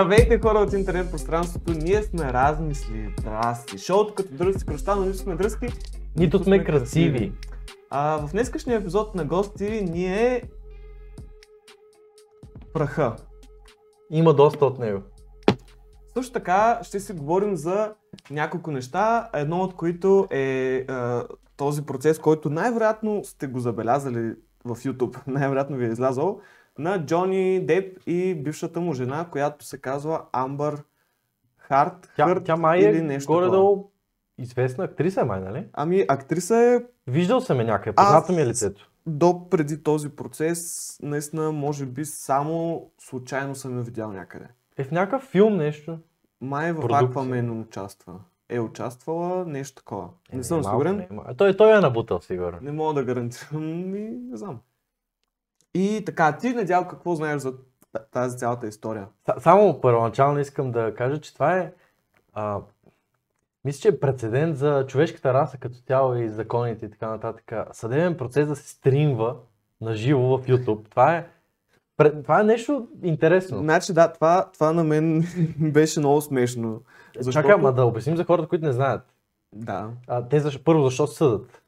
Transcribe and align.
Здравейте 0.00 0.38
хора 0.38 0.58
от 0.58 0.72
интернет 0.72 1.10
пространството, 1.10 1.72
ние 1.72 2.02
сме 2.02 2.32
размисли, 2.32 3.14
здрасти. 3.18 3.78
Шоуто 3.78 4.14
като 4.14 4.34
дръзки 4.34 4.66
кръща, 4.66 4.96
но 4.96 5.04
нито 5.04 5.18
сме 5.18 5.36
дръзки, 5.36 5.68
Нито 6.16 6.44
сме 6.44 6.64
красиви. 6.64 7.32
А, 7.90 8.26
в 8.26 8.32
днескашния 8.32 8.78
епизод 8.78 9.14
на 9.14 9.24
гости 9.24 9.88
ние 9.90 10.42
праха. 12.72 13.16
Има 14.10 14.34
доста 14.34 14.66
от 14.66 14.78
него. 14.78 15.02
Също 16.14 16.32
така 16.32 16.80
ще 16.82 17.00
си 17.00 17.12
говорим 17.12 17.56
за 17.56 17.94
няколко 18.30 18.70
неща, 18.70 19.28
едно 19.34 19.60
от 19.60 19.74
които 19.74 20.26
е 20.30 20.84
а, 20.88 21.24
този 21.56 21.86
процес, 21.86 22.18
който 22.18 22.50
най-вероятно 22.50 23.24
сте 23.24 23.46
го 23.46 23.58
забелязали 23.58 24.34
в 24.64 24.76
YouTube, 24.76 25.16
най-вероятно 25.26 25.76
ви 25.76 25.84
е 25.84 25.88
излязъл, 25.88 26.40
на 26.78 27.06
Джони 27.06 27.66
Деп 27.66 27.98
и 28.06 28.34
бившата 28.34 28.80
му 28.80 28.92
жена, 28.92 29.28
която 29.30 29.64
се 29.64 29.78
казва 29.78 30.22
Амбър 30.32 30.82
Харт, 31.58 32.12
Тя, 32.16 32.26
Хърт 32.26 32.44
тя 32.44 32.56
май 32.56 32.78
или 32.80 32.98
е 32.98 33.02
нещо 33.02 33.26
такова. 33.26 33.40
горе-долу 33.40 33.90
известна 34.38 34.84
актриса, 34.84 35.24
май, 35.24 35.40
нали? 35.40 35.66
Ами 35.72 36.04
актриса 36.08 36.56
е 36.56 36.78
Виждал 37.06 37.40
съм 37.40 37.58
я 37.58 37.64
някъде, 37.64 37.94
познато 37.96 38.32
ми 38.32 38.40
е 38.40 38.46
лицето. 38.46 38.90
до 39.06 39.48
преди 39.50 39.82
този 39.82 40.08
процес, 40.08 40.76
наистина, 41.02 41.52
може 41.52 41.86
би 41.86 42.04
само 42.04 42.86
случайно 43.00 43.54
съм 43.54 43.76
я 43.76 43.82
видял 43.82 44.12
някъде. 44.12 44.46
Е 44.76 44.84
в 44.84 44.90
някакъв 44.90 45.22
филм 45.22 45.56
нещо. 45.56 45.98
Май 46.40 46.72
в 46.72 46.76
Продукция. 46.76 47.06
Аквамен 47.06 47.60
участва. 47.60 48.14
Е 48.48 48.60
участвала 48.60 49.46
нещо 49.46 49.74
такова. 49.76 50.08
Е, 50.32 50.36
Не 50.36 50.44
съм 50.44 50.60
малко 50.60 50.70
сигурен. 50.70 50.96
не 50.96 51.02
е 51.30 51.34
Той, 51.34 51.56
той 51.56 51.76
е 51.76 51.80
набутал, 51.80 52.20
сигурно. 52.20 52.58
Не 52.62 52.72
мога 52.72 52.94
да 52.94 53.04
гарантирам 53.04 53.94
и 53.94 54.00
не 54.00 54.36
знам. 54.36 54.60
И 55.74 56.02
така, 56.06 56.36
ти 56.36 56.48
надял 56.52 56.88
какво 56.88 57.14
знаеш 57.14 57.42
за 57.42 57.52
тази 58.10 58.38
цялата 58.38 58.66
история? 58.66 59.06
Са- 59.26 59.40
Само 59.40 59.80
първоначално 59.80 60.38
искам 60.38 60.72
да 60.72 60.94
кажа, 60.94 61.20
че 61.20 61.34
това 61.34 61.56
е. 61.56 61.72
А, 62.32 62.60
мисля, 63.64 63.80
че 63.80 63.88
е 63.88 64.00
прецедент 64.00 64.56
за 64.56 64.86
човешката 64.86 65.34
раса 65.34 65.58
като 65.58 65.76
цяло 65.86 66.14
и 66.14 66.28
законите 66.28 66.86
и 66.86 66.90
така 66.90 67.08
нататък. 67.08 67.52
Съдебен 67.72 68.16
процес 68.16 68.48
да 68.48 68.56
се 68.56 68.68
стримва 68.68 69.36
на 69.80 69.94
живо 69.94 70.20
в 70.38 70.46
YouTube. 70.46 70.90
Това 70.90 71.16
е, 71.16 71.26
това 72.22 72.40
е 72.40 72.44
нещо 72.44 72.88
интересно. 73.02 73.58
Значи 73.58 73.92
да, 73.92 74.12
това, 74.12 74.50
това 74.52 74.72
на 74.72 74.84
мен 74.84 75.24
беше 75.58 76.00
много 76.00 76.20
смешно. 76.20 76.82
Защото... 77.18 77.48
Чакай, 77.48 77.62
ма 77.62 77.72
да 77.72 77.84
обясним 77.84 78.16
за 78.16 78.24
хората, 78.24 78.48
които 78.48 78.64
не 78.64 78.72
знаят. 78.72 79.02
Да. 79.52 79.90
А, 80.06 80.28
те 80.28 80.40
защо, 80.40 80.64
първо 80.64 80.82
защо 80.84 81.06
съдат? 81.06 81.62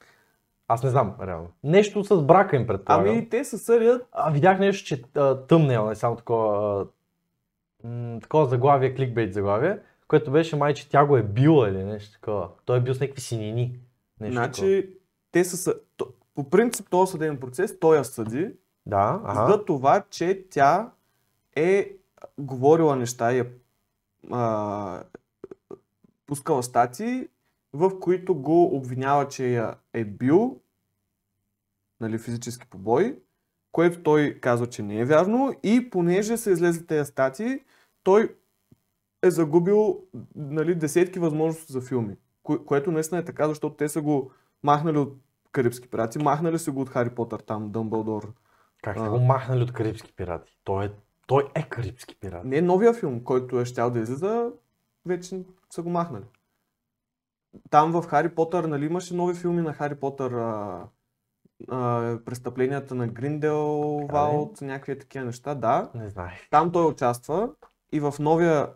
Аз 0.72 0.82
не 0.82 0.90
знам, 0.90 1.14
реално. 1.22 1.48
Нещо 1.64 2.04
с 2.04 2.22
брака 2.22 2.56
им 2.56 2.66
предполагам. 2.66 3.08
Ами 3.08 3.28
те 3.28 3.44
се 3.44 3.58
съдят. 3.58 4.08
А, 4.12 4.30
видях 4.30 4.58
нещо, 4.58 4.86
че 4.86 5.02
тъмнел, 5.48 5.88
не 5.88 5.94
само 5.94 6.16
такова, 6.16 6.86
м, 7.84 8.18
такова 8.22 8.46
заглавие, 8.46 8.94
кликбейт 8.94 9.34
заглавие, 9.34 9.78
което 10.08 10.30
беше 10.30 10.56
май, 10.56 10.74
че 10.74 10.88
тя 10.88 11.06
го 11.06 11.16
е 11.16 11.22
била 11.22 11.68
или 11.68 11.84
нещо 11.84 12.12
такова. 12.12 12.48
Той 12.64 12.78
е 12.78 12.80
бил 12.80 12.94
с 12.94 13.00
някакви 13.00 13.20
синини. 13.20 13.78
Нещо 14.20 14.34
такова. 14.34 14.44
Значи, 14.44 14.90
те 15.32 15.44
са, 15.44 15.74
по 16.34 16.50
принцип 16.50 16.86
този 16.90 17.12
съдебен 17.12 17.40
процес, 17.40 17.78
той 17.80 17.96
я 17.96 18.04
съди, 18.04 18.54
Да, 18.86 19.20
ага. 19.24 19.52
за 19.52 19.64
това, 19.64 20.02
че 20.10 20.44
тя 20.50 20.90
е 21.56 21.92
говорила 22.38 22.96
неща 22.96 23.32
и 23.32 23.38
е 23.38 23.50
а, 24.30 25.02
пускала 26.26 26.62
статии, 26.62 27.28
в 27.72 28.00
които 28.00 28.34
го 28.34 28.76
обвинява, 28.76 29.28
че 29.28 29.48
я 29.48 29.74
е 29.92 30.04
бил 30.04 30.61
нали, 32.02 32.18
физически 32.18 32.66
побой, 32.70 33.18
което 33.72 34.02
той 34.02 34.38
казва, 34.40 34.66
че 34.66 34.82
не 34.82 35.00
е 35.00 35.04
вярно 35.04 35.54
и 35.62 35.90
понеже 35.90 36.36
са 36.36 36.50
излезли 36.50 36.86
тези 36.86 37.10
статии, 37.10 37.60
той 38.02 38.36
е 39.22 39.30
загубил 39.30 40.02
нали, 40.34 40.74
десетки 40.74 41.18
възможности 41.18 41.72
за 41.72 41.80
филми, 41.80 42.16
кое, 42.42 42.64
което 42.64 42.92
наистина 42.92 43.20
е 43.20 43.24
така, 43.24 43.48
защото 43.48 43.76
те 43.76 43.88
са 43.88 44.02
го 44.02 44.32
махнали 44.62 44.98
от 44.98 45.16
Карибски 45.52 45.88
пирати, 45.88 46.18
махнали 46.18 46.58
са 46.58 46.72
го 46.72 46.80
от 46.80 46.88
Хари 46.88 47.10
Потър 47.10 47.40
там, 47.40 47.70
Дъмбълдор, 47.70 48.32
Как 48.82 48.98
са 48.98 49.10
го 49.10 49.18
махнали 49.18 49.62
от 49.62 49.72
Карибски 49.72 50.12
пирати? 50.12 50.58
Той 50.64 50.84
е, 50.84 50.90
той 51.26 51.44
е 51.54 51.62
Карибски 51.62 52.16
пират. 52.20 52.44
Не 52.44 52.60
новия 52.60 52.94
филм, 52.94 53.24
който 53.24 53.60
е 53.60 53.64
щял 53.64 53.90
да 53.90 54.00
излиза, 54.00 54.50
вече 55.06 55.44
са 55.70 55.82
го 55.82 55.90
махнали. 55.90 56.24
Там 57.70 57.92
в 57.92 58.06
Хари 58.06 58.34
Потър, 58.34 58.64
нали, 58.64 58.84
имаше 58.84 59.14
нови 59.14 59.34
филми 59.34 59.62
на 59.62 59.72
Хари 59.72 59.94
Потър, 59.94 60.32
а, 60.32 60.84
а, 61.68 62.18
престъпленията 62.24 62.94
на 62.94 63.08
Гриндел, 63.08 63.98
Така 64.00 64.12
ли? 64.12 64.18
Ваут, 64.18 64.60
някакви 64.60 64.98
такива 64.98 65.24
неща, 65.24 65.54
да. 65.54 65.90
Не 65.94 66.08
знаех. 66.08 66.48
Там 66.50 66.72
той 66.72 66.86
участва 66.86 67.50
и 67.92 68.00
в 68.00 68.14
новия, 68.20 68.68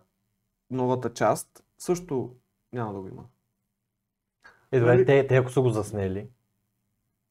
новата 0.71 1.13
част 1.13 1.65
също 1.79 2.31
няма 2.73 2.93
да 2.93 3.01
го 3.01 3.09
има. 3.09 3.23
Е, 4.73 4.79
добре, 4.81 4.93
Нали- 4.95 5.07
те, 5.07 5.27
те 5.27 5.37
ако 5.37 5.51
са 5.51 5.61
го 5.61 5.71
заснели. 5.71 6.29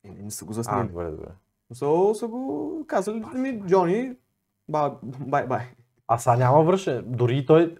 Е, 0.03 0.09
не, 0.09 0.21
не 0.21 0.31
са 0.31 0.45
го 0.45 0.51
А, 0.51 0.53
заснели. 0.53 0.87
добре, 0.87 1.05
добре. 1.05 1.27
So, 1.73 2.13
са 2.13 2.27
го 2.27 2.83
казали, 2.87 3.23
ми, 3.33 3.61
Джони, 3.61 4.15
ба- 4.69 4.95
бай, 5.03 5.47
бай. 5.47 5.65
А 6.07 6.17
сега 6.17 6.35
няма 6.37 6.63
връщане. 6.63 7.01
Дори 7.01 7.45
той 7.45 7.75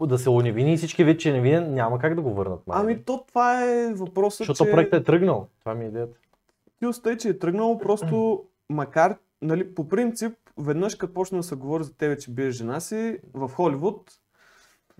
да 0.00 0.18
се 0.18 0.30
уневини 0.30 0.72
и 0.72 0.76
всички 0.76 1.04
вече 1.04 1.18
че 1.18 1.30
е 1.30 1.32
невинен, 1.32 1.74
няма 1.74 1.98
как 1.98 2.14
да 2.14 2.22
го 2.22 2.34
върнат. 2.34 2.66
май. 2.66 2.78
Ами 2.80 3.04
то 3.04 3.24
това 3.28 3.64
е 3.64 3.92
въпросът, 3.94 4.38
Защото 4.38 4.64
че... 4.64 4.70
проектът 4.72 5.00
е 5.00 5.04
тръгнал. 5.04 5.48
Това 5.60 5.74
ми 5.74 5.84
е 5.84 5.88
идеята. 5.88 6.18
Тилста 6.80 7.10
е, 7.10 7.16
че 7.16 7.28
е 7.28 7.38
тръгнало 7.38 7.78
просто, 7.78 8.44
макар, 8.68 9.16
нали, 9.42 9.74
по 9.74 9.88
принцип, 9.88 10.32
веднъж 10.58 10.94
като 10.94 11.14
почне 11.14 11.38
да 11.38 11.42
се 11.42 11.54
говори 11.54 11.84
за 11.84 11.96
тебе, 11.96 12.18
че 12.18 12.30
биеш 12.30 12.54
жена 12.54 12.80
си, 12.80 13.18
в 13.34 13.48
Холивуд, 13.48 14.10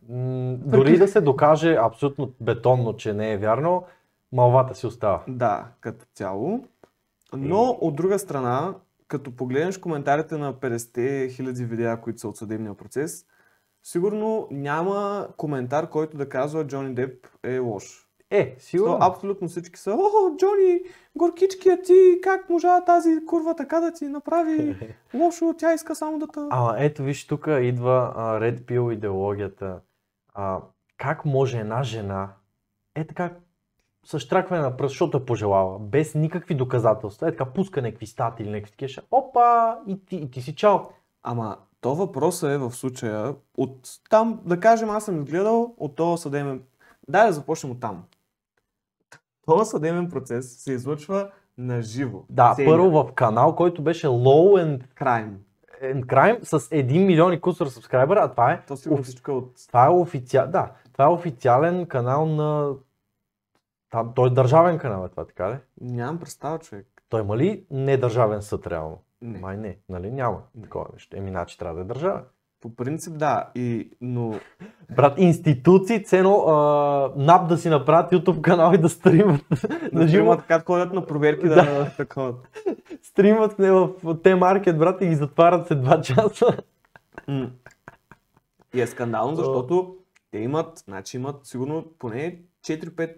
М, 0.09 0.57
Дори 0.57 0.99
да 0.99 1.09
се 1.09 1.21
докаже 1.21 1.77
абсолютно 1.81 2.33
бетонно, 2.41 2.97
че 2.97 3.13
не 3.13 3.33
е 3.33 3.39
вярно, 3.39 3.85
малвата 4.33 4.75
си 4.75 4.87
остава. 4.87 5.25
да, 5.29 5.67
като 5.81 6.07
цяло. 6.15 6.65
Но 7.37 7.79
от 7.81 7.97
друга 7.97 8.19
страна, 8.19 8.75
като 9.09 9.37
погледнеш 9.37 9.79
коментарите 9.79 10.37
на 10.37 10.55
50 10.55 11.33
хиляди 11.33 11.65
видеа, 11.65 12.01
които 12.01 12.21
са 12.21 12.29
от 12.29 12.37
съдебния 12.37 12.75
процес, 12.75 13.27
сигурно 13.83 14.49
няма 14.51 15.29
коментар, 15.37 15.91
който 15.91 16.17
да 16.17 16.29
казва 16.29 16.67
Джони 16.67 16.95
Деп 16.95 17.27
е 17.43 17.59
лош. 17.59 18.10
Е, 18.31 18.55
сигурно. 18.59 18.99
абсолютно 19.01 19.49
всички 19.49 19.81
са, 19.81 19.95
о, 19.95 20.37
Джони, 20.37 20.81
горкичкия 21.17 21.83
ти, 21.83 22.19
как 22.23 22.51
можа 22.51 22.85
тази 22.85 23.27
курва 23.27 23.57
така 23.57 23.81
да 23.81 23.93
ти 23.93 24.05
направи 24.05 24.77
лошо, 25.15 25.55
тя 25.59 25.75
иска 25.75 25.95
само 25.95 26.19
да 26.19 26.27
те... 26.27 26.41
Ама 26.51 26.75
ето 26.79 27.03
виж, 27.03 27.27
тук 27.27 27.49
идва 27.61 28.13
а, 28.17 28.41
Red 28.41 28.61
Pill 28.61 28.93
идеологията. 28.93 29.81
А, 30.35 30.59
как 30.97 31.25
може 31.25 31.59
една 31.59 31.83
жена 31.83 32.29
е 32.95 33.07
така 33.07 33.31
с 34.05 34.19
штракване 34.19 34.63
на 34.63 34.77
пръст, 34.77 34.91
защото 34.91 35.17
е 35.17 35.25
пожелала, 35.25 35.79
без 35.79 36.15
никакви 36.15 36.55
доказателства, 36.55 37.29
е 37.29 37.31
така 37.31 37.45
пуска 37.45 37.83
някакви 37.83 38.07
стати 38.07 38.43
или 38.43 38.51
някакви 38.51 38.71
такива, 38.71 39.03
опа, 39.11 39.79
и 39.87 40.05
ти, 40.05 40.17
и 40.17 40.31
ти 40.31 40.43
си 40.43 40.55
чао. 40.55 40.79
Ама 41.23 41.57
то 41.81 41.95
въпросът 41.95 42.51
е 42.51 42.59
в 42.59 42.71
случая 42.71 43.35
от 43.57 43.89
там, 44.11 44.41
да 44.45 44.61
кажем, 44.61 44.91
аз 44.91 45.05
съм 45.05 45.23
изгледал 45.23 45.75
от 45.79 45.97
този 45.97 46.23
съдебен... 46.23 46.63
Дай 47.09 47.27
да 47.27 47.33
започнем 47.33 47.73
от 47.73 47.81
там. 47.81 48.05
Този 49.51 49.71
съдебен 49.71 50.11
процес 50.11 50.57
се 50.59 50.73
излъчва 50.73 51.31
на 51.59 51.83
живо. 51.83 52.23
Да, 52.31 52.57
първо 52.65 52.91
в 52.91 53.13
канал, 53.15 53.57
който 53.57 53.83
беше 53.83 54.07
Low 54.07 54.65
and, 54.65 54.83
Крайм. 54.95 55.39
and 55.83 56.05
Crime 56.05 56.43
с 56.43 56.61
1 56.61 57.07
милион 57.07 57.33
и 57.33 57.41
кусор 57.41 57.67
сабскрайбър, 57.67 58.17
а 58.17 58.31
това 58.31 58.53
е 58.53 58.63
То 58.67 58.77
всичко 59.03 59.31
е 59.31 59.35
от... 59.35 59.53
Това 59.69 59.87
е, 59.87 59.91
официал... 59.91 60.47
да, 60.47 60.71
това 60.93 61.05
е 61.05 61.09
официален 61.09 61.87
канал 61.87 62.27
на... 62.27 62.75
Там, 63.91 64.13
той 64.15 64.27
е 64.27 64.31
държавен 64.31 64.79
канал, 64.79 65.05
е 65.05 65.09
това 65.09 65.25
така 65.25 65.51
ли? 65.51 65.57
Нямам 65.81 66.19
представа, 66.19 66.59
човек. 66.59 66.87
Той 67.09 67.21
има 67.21 67.37
ли 67.37 67.65
недържавен 67.71 68.43
съд 68.43 68.67
реално? 68.67 68.99
Не. 69.23 69.39
Май 69.39 69.57
не, 69.57 69.79
нали? 69.89 70.11
Няма 70.11 70.39
такова 70.63 70.87
нещо. 70.93 71.17
Еми, 71.17 71.31
значи 71.31 71.59
трябва 71.59 71.75
да 71.75 71.81
е 71.81 71.85
държавен. 71.85 72.23
По 72.61 72.75
принцип 72.75 73.19
да, 73.19 73.51
и, 73.55 73.91
но 74.01 74.35
Брат, 74.97 75.15
институции, 75.19 76.05
цено 76.05 76.37
а, 76.39 77.13
НАП 77.17 77.49
да 77.49 77.57
си 77.57 77.69
направят 77.69 78.13
YouTube 78.13 78.41
канал 78.41 78.73
и 78.75 78.79
да 78.79 78.89
стримат 78.89 79.45
да 79.93 80.19
има 80.19 80.37
така 80.39 80.61
ходят 80.61 80.93
на 80.93 81.07
проверки 81.07 81.49
да, 81.49 81.55
Да. 81.55 81.91
такова. 81.97 82.35
Стримат 83.03 83.59
не 83.59 83.71
в 83.71 83.89
T-Market, 84.03 84.79
брат, 84.79 85.03
и 85.03 85.07
ги 85.07 85.15
затварят 85.15 85.67
след 85.67 85.79
2 85.79 86.01
часа. 86.03 86.57
И 88.75 88.81
е 88.81 88.87
скандално, 88.87 89.37
защото 89.37 89.97
те 90.31 90.39
имат, 90.39 90.79
значи 90.79 91.17
имат 91.17 91.47
сигурно 91.47 91.85
поне 91.99 92.39
4-5 92.63 93.15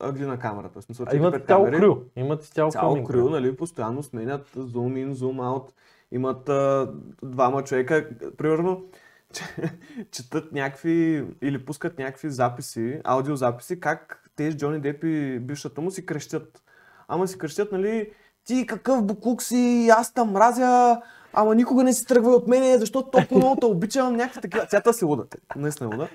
ъгли 0.00 0.26
на 0.26 0.38
камерата. 0.38 0.80
В 0.80 0.84
смисъл, 0.84 1.06
А 1.08 1.10
4-5 1.10 1.16
имат 1.16 1.46
цяло 1.46 1.64
камери. 1.64 1.80
крю. 1.80 1.96
Имат 2.16 2.44
цяло, 2.44 2.70
Цяло 2.70 3.04
крю, 3.04 3.28
нали, 3.28 3.56
постоянно 3.56 4.02
сменят 4.02 4.46
зум 4.56 4.96
ин, 4.96 5.14
зум 5.14 5.40
аут. 5.40 5.72
Имат 6.12 6.48
а, 6.48 6.92
двама 7.22 7.64
човека, 7.64 8.08
примерно, 8.36 8.84
че- 9.32 9.72
четат 10.10 10.52
някакви 10.52 11.26
или 11.42 11.64
пускат 11.64 11.98
някакви 11.98 12.30
записи, 12.30 13.00
аудиозаписи, 13.04 13.80
как 13.80 14.30
те 14.36 14.50
с 14.50 14.56
Джони 14.56 14.80
Деп 14.80 15.04
и 15.04 15.38
бившата 15.40 15.80
му 15.80 15.90
си 15.90 16.06
крещят. 16.06 16.62
Ама 17.08 17.28
си 17.28 17.38
крещят, 17.38 17.72
нали, 17.72 18.10
ти 18.44 18.66
какъв 18.66 19.06
буклук 19.06 19.42
си, 19.42 19.88
аз 19.92 20.14
те 20.14 20.24
мразя, 20.24 21.00
ама 21.32 21.54
никога 21.54 21.84
не 21.84 21.92
си 21.92 22.06
тръгвай 22.06 22.34
от 22.34 22.48
мене, 22.48 22.78
защото 22.78 23.10
толкова 23.10 23.38
много 23.38 23.60
те 23.60 23.66
обичам, 23.66 24.16
някакви 24.16 24.40
такива. 24.40 24.66
Цята 24.66 24.92
си 24.92 25.04
луда. 25.04 25.24
Наистина 25.56 25.90
луда. 25.90 26.08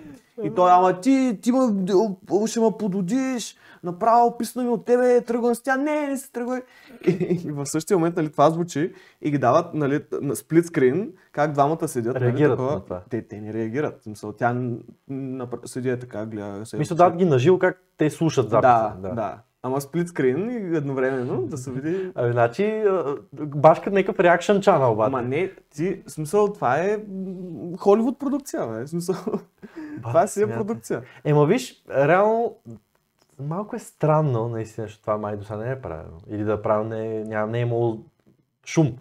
И 0.44 0.52
той, 0.56 0.72
ама 0.72 1.02
ти, 1.02 1.40
ти 1.42 1.52
ма, 1.52 1.74
ще 2.48 2.60
ме 2.60 2.70
пододиш, 2.80 3.56
направо 3.84 4.38
писано 4.38 4.66
ми 4.66 4.72
от 4.72 4.86
тебе, 4.86 5.22
тръгвам 5.22 5.56
с 5.56 5.62
тя, 5.62 5.78
не, 5.78 6.08
не 6.08 6.18
се 6.18 6.32
тръгвай. 6.32 6.62
И, 7.08 7.12
и, 7.46 7.52
в 7.52 7.66
същия 7.66 7.98
момент 7.98 8.16
нали, 8.16 8.32
това 8.32 8.50
звучи 8.50 8.94
и 9.22 9.32
ги 9.32 9.38
дават 9.38 9.74
нали, 9.74 10.02
на 10.22 10.36
сплит 10.36 10.66
скрин, 10.66 11.12
как 11.32 11.52
двамата 11.52 11.88
седят. 11.88 12.14
нали, 12.14 12.26
Реагират 12.26 12.52
такова. 12.52 12.72
на 12.74 12.84
това. 12.84 13.02
Те, 13.10 13.22
те 13.22 13.42
не 13.42 13.54
реагират. 13.54 14.00
В 14.00 14.04
Смисъл, 14.04 14.32
тя 14.34 14.56
напр- 15.12 15.66
седи 15.68 15.90
е 15.90 16.00
така, 16.00 16.26
гледа. 16.26 16.64
Мисля, 16.78 16.96
дават 16.96 17.16
ги 17.16 17.26
наживо 17.26 17.60
как 17.60 17.84
те 17.98 18.10
слушат 18.10 18.50
записа. 18.50 18.94
да, 19.02 19.10
да, 19.16 19.38
Ама 19.64 19.82
сплит 19.82 20.08
скрин 20.08 20.50
и 20.50 20.78
едновременно 20.78 21.42
да 21.42 21.58
се 21.58 21.72
види. 21.72 22.12
Ами, 22.16 22.32
значи, 22.32 22.84
башкат 23.34 23.94
някакъв 23.94 24.20
реакшн 24.20 24.60
чанал, 24.60 24.96
бате. 24.96 25.08
Ама 25.08 25.22
не, 25.22 25.52
ти, 25.76 26.04
смисъл, 26.08 26.54
това 26.54 26.78
е 26.78 27.00
Холивуд 27.78 28.20
продукция, 28.20 28.68
бе. 28.68 28.88
Смисъл, 28.88 29.16
това 30.02 30.28
си 30.28 30.42
е 30.42 30.48
продукция. 30.48 31.02
Ема 31.24 31.46
виж, 31.46 31.84
реално, 31.90 32.56
малко 33.40 33.76
е 33.76 33.80
странно, 33.80 34.50
наистина, 34.50 34.88
че 34.88 35.02
това 35.02 35.18
май 35.18 35.38
до 35.38 35.44
сега 35.44 35.58
не 35.58 35.72
е 35.72 35.82
правилно. 35.82 36.18
Или 36.28 36.44
да 36.44 36.62
правилно 36.62 36.90
не, 36.90 37.24
няма, 37.24 37.52
не 37.52 37.58
е 37.58 37.62
имало 37.62 38.04
шум. 38.66 38.92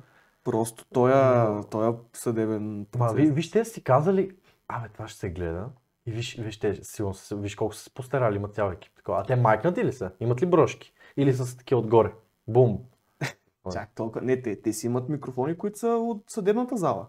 Просто 0.45 0.85
тоя, 0.93 1.61
тоя 1.71 1.95
съдебен 2.13 2.79
Ма, 2.79 2.85
процес. 2.93 3.17
ви, 3.17 3.31
виж, 3.31 3.51
те 3.51 3.65
са 3.65 3.73
си 3.73 3.85
казали, 3.85 4.31
абе, 4.69 4.89
това 4.89 5.09
ще 5.09 5.19
се 5.19 5.31
гледа. 5.31 5.67
И 6.07 6.13
виж, 6.13 6.37
виж, 6.37 6.59
те, 6.59 6.85
сигурно, 6.85 7.15
виж 7.33 7.55
колко 7.55 7.75
са 7.75 7.83
се 7.83 7.91
постарали, 7.95 8.37
имат 8.37 8.55
цял 8.55 8.71
екип. 8.71 8.93
А 9.09 9.25
те 9.25 9.37
майкнати 9.37 9.85
ли 9.85 9.93
са? 9.93 10.11
Имат 10.21 10.43
ли 10.43 10.47
брошки? 10.47 10.93
Или 11.17 11.35
са 11.35 11.47
с 11.47 11.57
такива 11.57 11.81
отгоре? 11.81 12.13
Бум. 12.49 12.79
Чак 13.73 13.95
толкова. 13.95 14.21
Не, 14.25 14.43
те, 14.43 14.63
те 14.63 14.73
си 14.73 14.87
имат 14.87 15.09
микрофони, 15.09 15.59
които 15.59 15.79
са 15.79 15.89
от 15.89 16.25
съдебната 16.31 16.77
зала. 16.77 17.07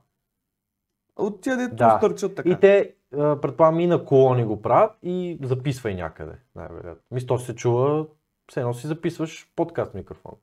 От 1.15 1.41
тия, 1.41 1.57
дето 1.57 1.75
Да. 1.75 1.97
стърчат 1.97 2.35
така. 2.35 2.49
И 2.49 2.59
те, 2.59 2.95
предполагам, 3.11 3.79
и 3.79 3.87
на 3.87 4.05
колони 4.05 4.45
го 4.45 4.61
правят 4.61 4.91
и 5.03 5.39
записвай 5.43 5.95
някъде, 5.95 6.33
най-вероятно. 6.55 7.03
Мисля, 7.11 7.27
то 7.27 7.37
се 7.37 7.55
чува, 7.55 8.07
все 8.47 8.59
едно 8.59 8.73
си 8.73 8.87
записваш 8.87 9.51
подкаст 9.55 9.93
микрофон. 9.93 10.33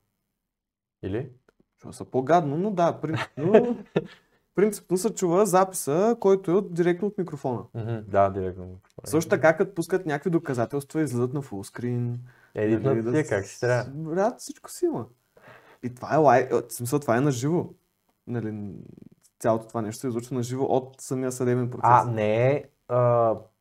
Или? 1.03 1.29
Чува 1.77 1.93
са 1.93 2.05
по-гадно, 2.05 2.57
но 2.57 2.71
да, 2.71 3.01
принципно, 3.01 3.77
принципно 4.59 4.97
се 4.97 5.15
чува 5.15 5.45
записа, 5.45 6.17
който 6.19 6.51
е 6.51 6.53
от, 6.53 6.73
директно 6.73 7.07
от 7.07 7.17
микрофона. 7.17 7.61
Мгм, 7.75 7.97
да, 8.07 8.29
директно. 8.29 8.63
микрофон. 8.63 9.03
Също 9.05 9.29
така, 9.29 9.57
като 9.57 9.73
пускат 9.73 10.05
някакви 10.05 10.29
доказателства, 10.29 11.01
излизат 11.01 11.33
на 11.33 11.41
фулскрин. 11.41 12.19
Едит 12.55 12.83
на 12.83 13.11
тия 13.11 13.27
как 13.27 13.45
си 13.45 13.59
трябва. 13.59 13.91
Брат, 13.91 14.39
всичко 14.39 14.71
си 14.71 14.85
има. 14.85 15.05
И 15.83 15.95
това 15.95 16.13
е 16.13 16.17
лай... 16.17 16.49
Смисъл, 16.69 16.99
това 16.99 17.17
е 17.17 17.21
на 17.21 17.31
живо. 17.31 17.65
Нали, 18.27 18.53
цялото 19.39 19.67
това 19.67 19.81
нещо 19.81 20.01
се 20.01 20.07
излучва 20.07 20.35
на 20.35 20.43
живо 20.43 20.63
от 20.63 21.01
самия 21.01 21.31
съдебен 21.31 21.69
процес. 21.69 21.81
А, 21.83 22.05
не 22.05 22.51
е 22.51 22.63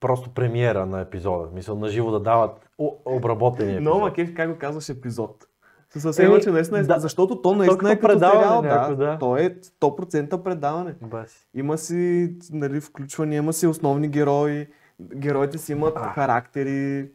просто 0.00 0.31
премиера 0.31 0.87
на 0.87 1.00
епизода. 1.00 1.49
Мисля, 1.53 1.75
на 1.75 1.89
живо 1.89 2.11
да 2.11 2.21
дават 2.21 2.69
обработени 3.05 3.73
епизод. 3.73 3.95
Но, 3.95 4.00
ма 4.00 4.12
кеф, 4.12 4.35
как 4.35 4.53
го 4.53 4.59
казваш 4.59 4.89
епизод. 4.89 5.47
Съвсем 5.90 6.32
Еми, 6.32 6.43
че 6.43 6.50
наистина 6.50 6.79
е, 6.79 6.82
да. 6.82 6.99
защото 6.99 7.43
то 7.43 7.55
наистина 7.55 7.93
е 7.93 7.99
като 7.99 8.08
предаване 8.08 8.69
сериал, 8.69 8.88
да. 8.88 8.96
да. 8.96 9.19
То 9.19 9.37
е 9.37 9.56
100% 9.81 10.43
предаване. 10.43 10.94
Баси. 11.02 11.49
Има 11.55 11.79
си 11.79 12.32
нали, 12.52 12.81
включвания, 12.81 13.38
има 13.38 13.52
си 13.52 13.67
основни 13.67 14.08
герои, 14.08 14.67
героите 15.00 15.58
си 15.58 15.73
имат 15.73 15.94
А. 15.96 16.00
характери. 16.00 17.11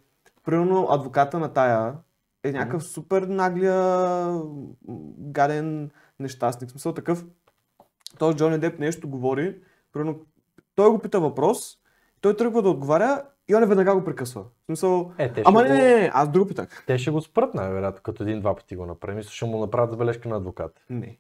Примерно 0.45 0.87
адвоката 0.89 1.39
на 1.39 1.53
тая 1.53 1.93
е 2.43 2.51
някакъв 2.51 2.83
супер 2.83 3.21
наглия, 3.21 4.41
гаден 5.17 5.89
нещастник. 6.19 6.69
В 6.69 6.71
смисъл 6.71 6.93
такъв, 6.93 7.25
той 8.19 8.35
Джони 8.35 8.57
Деп 8.57 8.79
нещо 8.79 9.09
говори, 9.09 9.55
примерно 9.93 10.19
той 10.75 10.89
го 10.89 10.99
пита 10.99 11.19
въпрос, 11.19 11.77
той 12.21 12.37
тръгва 12.37 12.61
да 12.61 12.69
отговаря 12.69 13.21
и 13.47 13.55
он 13.55 13.65
веднага 13.65 13.95
го 13.95 14.03
прекъсва. 14.03 14.41
В 14.41 14.65
смисъл, 14.65 15.11
Е, 15.17 15.33
те 15.33 15.43
ама 15.45 15.63
го, 15.63 15.69
не, 15.69 15.73
не, 15.73 16.01
не, 16.01 16.11
аз 16.13 16.29
друго 16.29 16.47
питах. 16.47 16.83
те 16.87 16.97
ще 16.97 17.11
го 17.11 17.21
спрат 17.21 17.53
най-вероятно, 17.53 18.01
като 18.03 18.23
един-два 18.23 18.55
пъти 18.55 18.75
го 18.75 18.85
направи. 18.85 19.15
Мисля, 19.15 19.31
ще 19.31 19.45
му 19.45 19.59
направят 19.59 19.91
забележка 19.91 20.29
на 20.29 20.35
адвоката. 20.35 20.81
Не. 20.89 21.17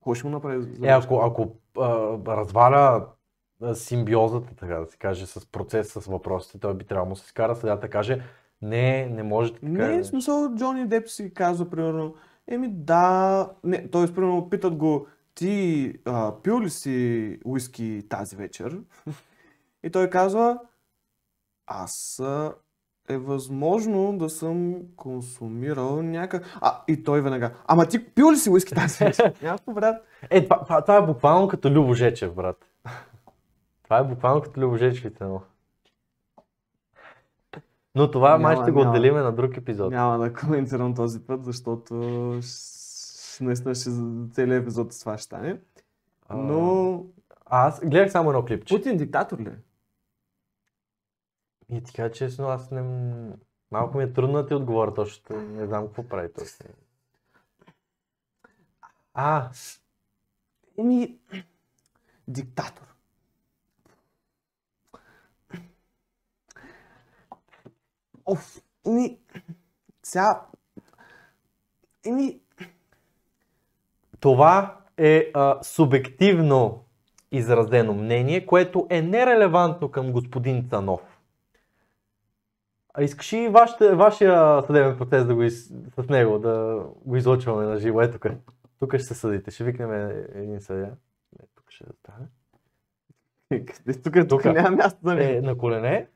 Кой 0.00 0.14
ще 0.16 0.26
му 0.26 0.32
направи? 0.32 0.62
за 0.62 0.86
Е, 0.86 0.90
ако, 0.90 1.20
ако 1.20 1.56
а, 1.78 2.18
разваля 2.36 3.06
симбиозата, 3.74 4.54
така 4.56 4.74
да 4.74 4.86
се 4.86 4.96
каже, 4.96 5.26
с 5.26 5.46
процес, 5.46 5.92
с 5.92 6.06
въпросите, 6.06 6.58
той 6.58 6.74
би 6.74 6.84
трябвало 6.84 7.14
да 7.14 7.20
се 7.20 7.28
скара 7.28 7.56
съдята 7.56 7.90
каже, 7.90 8.22
не, 8.62 9.06
не 9.06 9.22
може 9.22 9.54
така. 9.54 9.66
Не, 9.66 10.02
в 10.02 10.06
смисъл 10.06 10.54
Джони 10.54 10.86
Деп 10.86 11.08
си 11.08 11.34
казва, 11.34 11.70
примерно, 11.70 12.14
еми 12.46 12.68
да, 12.70 13.50
не, 13.64 13.88
т.е. 13.90 14.14
примерно 14.14 14.50
питат 14.50 14.76
го, 14.76 15.06
ти 15.34 15.92
а, 16.04 16.34
пил 16.42 16.60
ли 16.60 16.70
си 16.70 17.38
уиски 17.44 18.02
тази 18.08 18.36
вечер? 18.36 18.78
И 19.82 19.90
той 19.90 20.10
казва, 20.10 20.58
аз 21.68 22.20
а, 22.20 22.54
е 23.08 23.18
възможно 23.18 24.18
да 24.18 24.30
съм 24.30 24.74
консумирал 24.96 26.02
някак... 26.02 26.44
А, 26.60 26.82
и 26.88 27.04
той 27.04 27.20
веднага, 27.20 27.50
ама 27.66 27.86
ти 27.86 28.04
пил 28.04 28.32
ли 28.32 28.36
си 28.36 28.50
уиски 28.50 28.74
тази 28.74 29.04
вечер? 29.04 29.34
Някакво, 29.42 29.72
брат. 29.72 29.96
Е, 30.30 30.48
това, 30.48 30.96
е 30.96 31.06
буквално 31.06 31.48
като 31.48 31.70
Любо 31.70 31.94
Жечев, 31.94 32.34
брат. 32.34 32.56
Това 33.84 33.98
е 33.98 34.04
буквално 34.04 34.40
като 34.40 34.60
Любо 34.60 34.76
Жечевите, 34.76 35.24
но. 35.24 35.40
Но 37.94 38.10
това 38.10 38.30
Няма, 38.30 38.42
май 38.42 38.56
ще 38.56 38.70
го 38.70 38.80
отделиме 38.80 39.20
на 39.20 39.32
друг 39.32 39.56
епизод. 39.56 39.90
Няма 39.90 40.18
да 40.18 40.32
коментирам 40.32 40.94
този 40.94 41.20
път, 41.20 41.44
защото 41.44 41.94
наистина 43.40 43.74
ще, 43.74 43.90
целият 44.32 44.62
епизод 44.62 44.92
с 44.92 45.00
това 45.00 45.18
ще 45.18 45.24
стане. 45.24 45.58
А, 46.28 46.36
Но 46.36 47.04
Аз 47.46 47.80
гледах 47.80 48.10
само 48.10 48.30
едно 48.30 48.44
клипче. 48.44 48.74
Путин 48.74 48.96
диктатор 48.96 49.38
ли? 49.38 49.50
И 51.72 51.82
ти 51.82 51.92
кажа 51.92 52.12
честно, 52.12 52.48
аз 52.48 52.70
не... 52.70 52.82
Малко 53.70 53.98
ми 53.98 54.04
е 54.04 54.12
трудно 54.12 54.34
да 54.34 54.46
ти 54.46 54.54
отговоря 54.54 54.94
точно. 54.94 55.40
Не 55.40 55.66
знам 55.66 55.86
какво 55.86 56.08
прави 56.08 56.32
точно. 56.32 56.66
А, 59.14 59.50
Еми, 60.78 61.18
диктатор. 62.28 62.94
Оф, 68.26 68.60
еми, 68.86 69.18
сега, 70.02 70.46
еми, 72.06 72.40
това 74.20 74.80
е 74.96 75.30
а, 75.34 75.62
субективно 75.62 76.84
изразено 77.32 77.94
мнение, 77.94 78.46
което 78.46 78.86
е 78.90 79.02
нерелевантно 79.02 79.90
към 79.90 80.12
господин 80.12 80.68
Цанов. 80.68 81.17
А 82.98 83.02
искаш 83.02 83.32
и 83.32 83.48
вашите, 83.48 83.94
вашия 83.94 84.62
съдебен 84.62 84.98
процес 84.98 85.26
да 85.26 85.34
го 85.34 85.42
из, 85.42 85.72
с 85.96 86.08
него 86.08 86.38
да 86.38 86.82
го 87.04 87.16
излъчваме 87.16 87.64
на 87.64 87.78
живо? 87.78 88.02
Ето 88.02 88.18
тук. 88.18 88.32
Тук 88.78 88.94
ще 88.94 89.04
се 89.04 89.14
съдите. 89.14 89.50
Ще 89.50 89.64
викнем 89.64 89.92
един 90.34 90.60
съдя. 90.60 90.90
Не, 91.32 91.46
тук 91.54 91.64
ще 91.68 91.84
стане. 91.94 92.26
тук, 94.04 94.14
тук, 94.14 94.28
Тук. 94.28 94.44
няма 94.44 94.70
място 94.70 94.98
за 95.04 95.24
Е, 95.24 95.40
на 95.40 95.58
колене. 95.58 96.06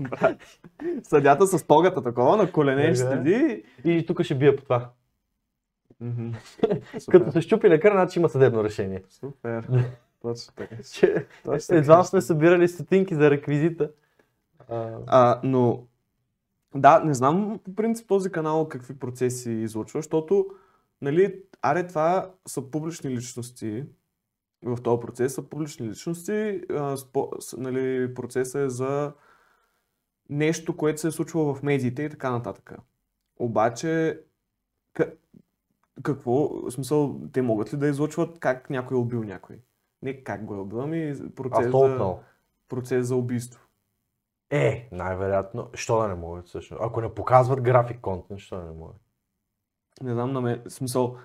Брат, 0.00 0.36
Съдята 1.02 1.46
с 1.46 1.66
тогата 1.66 2.02
такова, 2.02 2.36
на 2.36 2.52
колене 2.52 2.94
ще 2.94 3.04
Ага. 3.04 3.16
седи. 3.16 3.64
И 3.84 4.06
тук 4.06 4.22
ще 4.22 4.34
бия 4.34 4.56
по 4.56 4.62
това. 4.62 4.90
Като 7.10 7.32
се 7.32 7.40
щупи 7.40 7.68
лекар, 7.68 7.92
значи 7.92 8.18
има 8.18 8.28
съдебно 8.28 8.64
решение. 8.64 9.02
супер. 9.08 9.68
Точно 10.22 10.54
така. 10.56 10.76
едва 11.70 12.04
сме 12.04 12.20
събирали 12.20 12.68
стотинки 12.68 13.14
за 13.14 13.30
реквизита. 13.30 13.90
А, 15.06 15.40
но, 15.44 15.86
да, 16.74 17.00
не 17.04 17.14
знам 17.14 17.60
по 17.64 17.74
принцип 17.74 18.08
този 18.08 18.30
канал 18.30 18.68
какви 18.68 18.98
процеси 18.98 19.52
излъчва, 19.52 19.98
защото, 19.98 20.46
нали, 21.02 21.42
аре 21.62 21.86
това 21.86 22.30
са 22.46 22.70
публични 22.70 23.10
личности, 23.10 23.84
в 24.62 24.82
този 24.82 25.00
процес 25.00 25.34
са 25.34 25.42
публични 25.42 25.88
личности, 25.88 26.60
а, 26.70 26.96
спо, 26.96 27.30
с, 27.40 27.56
нали, 27.56 28.14
процесът 28.14 28.60
е 28.60 28.68
за 28.68 29.12
нещо, 30.28 30.76
което 30.76 31.00
се 31.00 31.08
е 31.08 31.10
случвало 31.10 31.54
в 31.54 31.62
медиите 31.62 32.02
и 32.02 32.10
така 32.10 32.30
нататък. 32.30 32.74
Обаче, 33.36 34.20
к- 34.94 35.14
какво, 36.02 36.48
в 36.48 36.70
смисъл, 36.70 37.20
те 37.32 37.42
могат 37.42 37.74
ли 37.74 37.78
да 37.78 37.88
излъчват 37.88 38.38
как 38.38 38.70
някой 38.70 38.96
е 38.96 39.00
убил 39.00 39.24
някой? 39.24 39.60
Не 40.02 40.24
как 40.24 40.44
го 40.44 40.54
е 40.54 40.58
убил, 40.58 40.80
ами 40.80 41.14
процес, 41.34 41.70
за, 41.70 42.16
процес 42.68 43.06
за 43.06 43.16
убийство. 43.16 43.63
Е, 44.50 44.88
най-вероятно. 44.92 45.68
Що 45.74 46.00
да 46.00 46.08
не 46.08 46.14
могат 46.14 46.46
всъщност? 46.46 46.82
Ако 46.82 47.00
не 47.00 47.14
показват 47.14 47.60
график 47.60 48.00
контент, 48.00 48.40
що 48.40 48.56
да 48.56 48.62
не 48.62 48.72
могат? 48.72 48.96
Не 50.02 50.12
знам, 50.12 50.32
на 50.32 50.40
мен, 50.40 50.62
смисъл, 50.68 51.16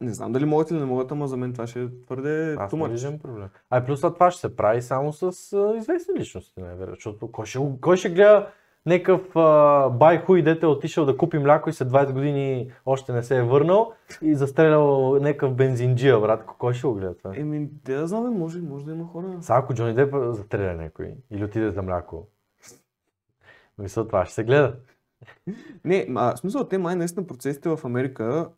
не 0.00 0.14
знам 0.14 0.32
дали 0.32 0.44
могат 0.44 0.70
или 0.70 0.78
не 0.78 0.84
могат, 0.84 1.12
ама 1.12 1.28
за 1.28 1.36
мен 1.36 1.52
това 1.52 1.66
ще 1.66 1.82
е 1.82 1.88
твърде 2.06 2.56
Аз 2.58 2.72
much. 2.72 2.90
виждам 2.90 3.18
проблем. 3.18 3.48
А 3.70 3.78
и 3.78 3.84
плюс 3.84 4.00
това 4.00 4.30
ще 4.30 4.40
се 4.40 4.56
прави 4.56 4.82
само 4.82 5.12
с 5.12 5.52
а, 5.52 5.76
известни 5.76 6.14
личности, 6.18 6.60
най-вероятно. 6.60 6.94
Защото 6.94 7.32
кой 7.32 7.46
ще, 7.46 7.60
кой 7.80 7.96
ще 7.96 8.10
гледа 8.10 8.52
Некъв 8.86 9.36
а, 9.36 9.88
бай 9.90 10.18
хуй 10.18 10.42
дете 10.42 10.66
е 10.66 10.68
отишъл 10.68 11.04
да 11.04 11.16
купи 11.16 11.38
мляко 11.38 11.70
и 11.70 11.72
след 11.72 11.88
20 11.88 12.12
години 12.12 12.72
още 12.86 13.12
не 13.12 13.22
се 13.22 13.38
е 13.38 13.42
върнал 13.42 13.92
и 14.22 14.34
застрелял 14.34 15.14
някакъв 15.14 15.54
бензинджия, 15.54 16.20
брат. 16.20 16.44
Кой 16.58 16.74
ще 16.74 16.86
го 16.86 16.94
гледа 16.94 17.16
това? 17.16 17.32
Еми, 17.36 17.68
те 17.84 17.94
да 17.94 18.06
знаме, 18.06 18.30
може, 18.30 18.60
може 18.60 18.84
да 18.84 18.92
има 18.92 19.06
хора. 19.06 19.26
Сега 19.40 19.58
ако 19.58 19.74
Джони 19.74 19.94
Деп 19.94 20.14
застреля 20.14 20.74
някой 20.74 21.14
или 21.30 21.44
отиде 21.44 21.70
за 21.70 21.82
мляко, 21.82 22.28
мисля, 23.78 24.06
това 24.06 24.24
ще 24.24 24.34
се 24.34 24.44
гледа. 24.44 24.76
Не, 25.84 26.06
а, 26.16 26.36
в 26.36 26.38
смисъл, 26.38 26.68
те 26.68 26.78
май 26.78 26.96
наистина 26.96 27.26
процесите 27.26 27.68
в 27.68 27.80
Америка 27.84 28.48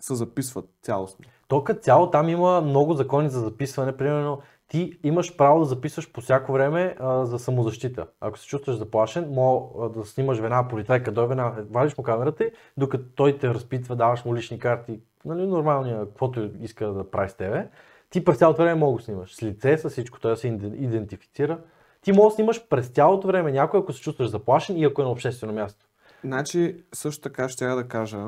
се 0.00 0.14
записват 0.14 0.64
цялостно. 0.82 1.24
То 1.48 1.64
като 1.64 1.80
цяло 1.80 2.10
там 2.10 2.28
има 2.28 2.60
много 2.60 2.94
закони 2.94 3.30
за 3.30 3.40
записване. 3.40 3.96
Примерно 3.96 4.40
ти 4.68 4.98
имаш 5.02 5.36
право 5.36 5.58
да 5.58 5.64
записваш 5.64 6.12
по 6.12 6.20
всяко 6.20 6.52
време 6.52 6.96
а, 6.98 7.24
за 7.24 7.38
самозащита. 7.38 8.06
Ако 8.20 8.38
се 8.38 8.46
чувстваш 8.46 8.76
заплашен, 8.76 9.30
мога 9.30 9.88
да 9.88 10.04
снимаш 10.04 10.38
веднага 10.38 10.68
полицайка, 10.68 11.12
дой 11.12 11.26
веднага, 11.28 11.64
вадиш 11.70 11.98
му 11.98 12.04
камерата 12.04 12.50
докато 12.76 13.04
той 13.14 13.38
те 13.38 13.48
разпитва, 13.48 13.96
даваш 13.96 14.24
му 14.24 14.36
лични 14.36 14.58
карти, 14.58 15.00
нали, 15.24 15.46
нормалния, 15.46 16.06
каквото 16.06 16.50
иска 16.60 16.86
да 16.86 17.10
прави 17.10 17.28
с 17.28 17.34
тебе. 17.34 17.68
Ти 18.10 18.24
през 18.24 18.38
цялото 18.38 18.62
време 18.62 18.80
мога 18.80 18.98
да 18.98 19.04
снимаш 19.04 19.34
с 19.34 19.42
лице, 19.42 19.78
с 19.78 19.90
всичко, 19.90 20.20
той 20.20 20.30
да 20.30 20.36
се 20.36 20.48
идентифицира. 20.48 21.58
Ти 22.00 22.12
можеш 22.12 22.32
да 22.32 22.34
снимаш 22.34 22.68
през 22.68 22.88
цялото 22.88 23.26
време 23.26 23.52
някой, 23.52 23.80
ако 23.80 23.92
се 23.92 24.00
чувстваш 24.00 24.28
заплашен 24.28 24.76
и 24.76 24.84
ако 24.84 25.02
е 25.02 25.04
на 25.04 25.10
обществено 25.10 25.52
място. 25.52 25.86
Значи, 26.24 26.84
също 26.94 27.22
така 27.22 27.48
ще 27.48 27.64
я 27.64 27.74
да 27.74 27.88
кажа, 27.88 28.26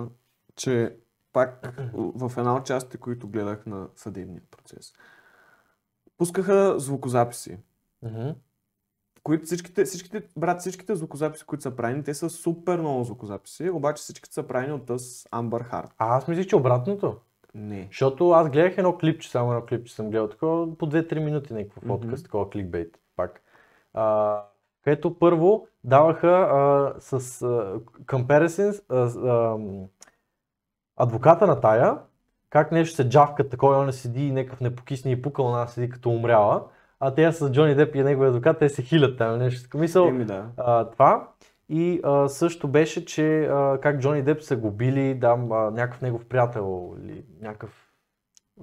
че 0.56 0.96
пак 1.32 1.74
в 1.94 2.32
една 2.38 2.56
от 2.56 2.66
частите, 2.66 2.96
които 2.96 3.28
гледах 3.28 3.66
на 3.66 3.88
съдебния 3.96 4.42
процес, 4.50 4.92
пускаха 6.18 6.74
звукозаписи. 6.78 7.58
Mm-hmm. 8.04 8.34
Които 9.22 9.44
всичките, 9.44 9.84
всичките, 9.84 10.22
брат, 10.36 10.60
всичките 10.60 10.94
звукозаписи, 10.96 11.44
които 11.44 11.62
са 11.62 11.76
правени, 11.76 12.04
те 12.04 12.14
са 12.14 12.30
супер 12.30 12.78
много 12.78 13.04
звукозаписи, 13.04 13.70
обаче 13.70 14.00
всичките 14.00 14.34
са 14.34 14.42
правени 14.42 14.72
от 14.72 14.86
тъс 14.86 15.26
Амбър 15.30 15.62
Харт. 15.62 15.90
А 15.98 16.16
аз 16.16 16.28
мислих, 16.28 16.46
че 16.46 16.56
обратното. 16.56 17.16
Не. 17.54 17.86
Защото 17.90 18.30
аз 18.30 18.50
гледах 18.50 18.78
едно 18.78 18.98
клипче, 18.98 19.30
само 19.30 19.52
едно 19.52 19.66
клипче 19.66 19.94
съм 19.94 20.10
гледал, 20.10 20.28
такова 20.28 20.76
по 20.78 20.86
2-3 20.86 21.24
минути 21.24 21.66
фотка 21.86 22.06
Мгм. 22.06 22.16
с 22.16 22.22
такова 22.22 22.50
кликбейт 22.50 22.98
пак. 23.16 23.42
А, 23.94 24.42
където 24.84 25.18
първо 25.18 25.66
даваха 25.84 26.28
а, 26.28 26.94
с 27.00 27.12
а, 27.42 27.80
comparisons 28.06 28.82
а, 28.88 28.96
а, 29.28 29.58
адвоката 30.96 31.46
на 31.46 31.60
тая, 31.60 31.98
как 32.50 32.72
нещо 32.72 32.96
се 32.96 33.08
джавкат 33.08 33.50
такова, 33.50 33.74
и 33.74 33.78
он 33.78 33.92
седи 33.92 34.26
и 34.26 34.32
някакъв 34.32 34.60
непокисни 34.60 35.12
и 35.12 35.22
пукал, 35.22 35.46
она 35.46 35.66
седи 35.66 35.90
като 35.90 36.10
умряла, 36.10 36.64
а 37.00 37.14
те 37.14 37.32
с 37.32 37.50
Джони 37.50 37.74
Деп 37.74 37.94
и 37.94 38.02
неговия 38.02 38.28
адвокат, 38.28 38.58
те 38.58 38.68
се 38.68 38.82
хилят 38.82 39.18
там, 39.18 39.38
нещо 39.38 39.62
такова. 39.62 39.82
Мисъл, 39.82 40.06
Еми 40.06 40.24
да. 40.24 40.46
а, 40.56 40.84
това. 40.90 41.28
И 41.68 42.00
а, 42.04 42.28
също 42.28 42.68
беше, 42.68 43.04
че 43.04 43.44
а, 43.44 43.78
как 43.82 44.00
Джони 44.00 44.22
Деп 44.22 44.42
са 44.42 44.56
го 44.56 44.70
били, 44.70 45.14
да, 45.14 45.28
а, 45.28 45.34
някакъв 45.70 46.00
негов 46.00 46.24
приятел 46.24 46.96
или 47.04 47.24
някакъв 47.40 47.90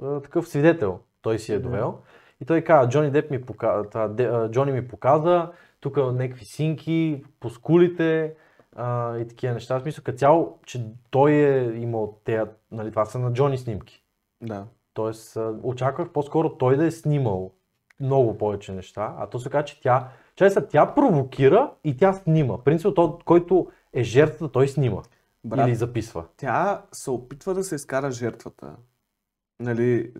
а, 0.03 0.21
такъв 0.21 0.47
свидетел, 0.47 0.99
той 1.21 1.39
си 1.39 1.53
е 1.53 1.59
довел. 1.59 1.99
И 2.41 2.45
той 2.45 2.61
каза, 2.61 2.89
Джони 2.89 3.11
Деп 3.11 3.31
ми 3.31 3.41
показа, 3.41 4.07
де, 4.07 4.31
Джони 4.51 4.71
ми 4.71 4.87
показа, 4.87 5.51
тук 5.79 5.97
някакви 5.97 6.45
синки 6.45 7.23
по 7.39 7.49
скулите 7.49 8.35
а, 8.75 9.17
и 9.17 9.27
такива 9.27 9.53
неща. 9.53 9.79
В 9.79 9.81
смисъл, 9.81 10.03
като 10.03 10.17
цяло, 10.17 10.59
че 10.65 10.85
той 11.09 11.31
е 11.31 11.77
имал 11.77 12.19
тези, 12.23 12.49
нали, 12.71 12.89
това 12.89 13.05
са 13.05 13.19
на 13.19 13.33
Джони 13.33 13.57
снимки. 13.57 14.03
Да. 14.41 14.65
Тоест, 14.93 15.37
очаквах 15.63 16.09
по-скоро 16.09 16.57
той 16.57 16.77
да 16.77 16.85
е 16.85 16.91
снимал 16.91 17.51
много 17.99 18.37
повече 18.37 18.71
неща, 18.71 19.15
а 19.17 19.27
то 19.27 19.39
се 19.39 19.49
казва, 19.49 19.65
че 19.65 19.81
тя, 19.81 20.09
че 20.35 20.49
са, 20.49 20.67
тя 20.67 20.93
провокира 20.93 21.71
и 21.83 21.97
тя 21.97 22.13
снима. 22.13 22.57
Принципно, 22.63 22.93
той, 22.93 23.09
който 23.25 23.67
е 23.93 24.03
жертвата, 24.03 24.51
той 24.51 24.67
снима 24.67 25.01
Брат, 25.43 25.67
или 25.67 25.75
записва. 25.75 26.25
тя 26.37 26.85
се 26.91 27.11
опитва 27.11 27.53
да 27.53 27.63
се 27.63 27.75
изкара 27.75 28.11
жертвата. 28.11 28.75
Нали, 29.59 30.13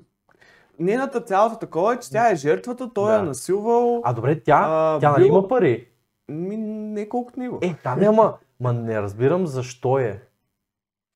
нейната 0.80 1.22
цялата 1.22 1.60
такова 1.60 1.94
е, 1.94 2.00
че 2.00 2.12
тя 2.12 2.32
е 2.32 2.36
жертвата, 2.36 2.94
той 2.94 3.12
Да. 3.12 3.20
е 3.20 3.22
насилвал. 3.22 4.02
А 4.04 4.14
добре, 4.14 4.40
тя, 4.40 4.62
А, 4.64 5.00
тя 5.00 5.12
нали 5.12 5.24
бил- 5.24 5.28
има 5.30 5.48
пари? 5.48 5.88
Ми, 6.28 6.58
не 6.58 7.10
колкото 7.10 7.40
него. 7.40 7.60
Е, 7.62 7.76
та 7.76 7.96
няма. 7.96 8.34
Ма 8.60 8.74
не 8.74 9.02
разбирам 9.02 9.48
защо 9.48 9.98
е. 10.00 10.24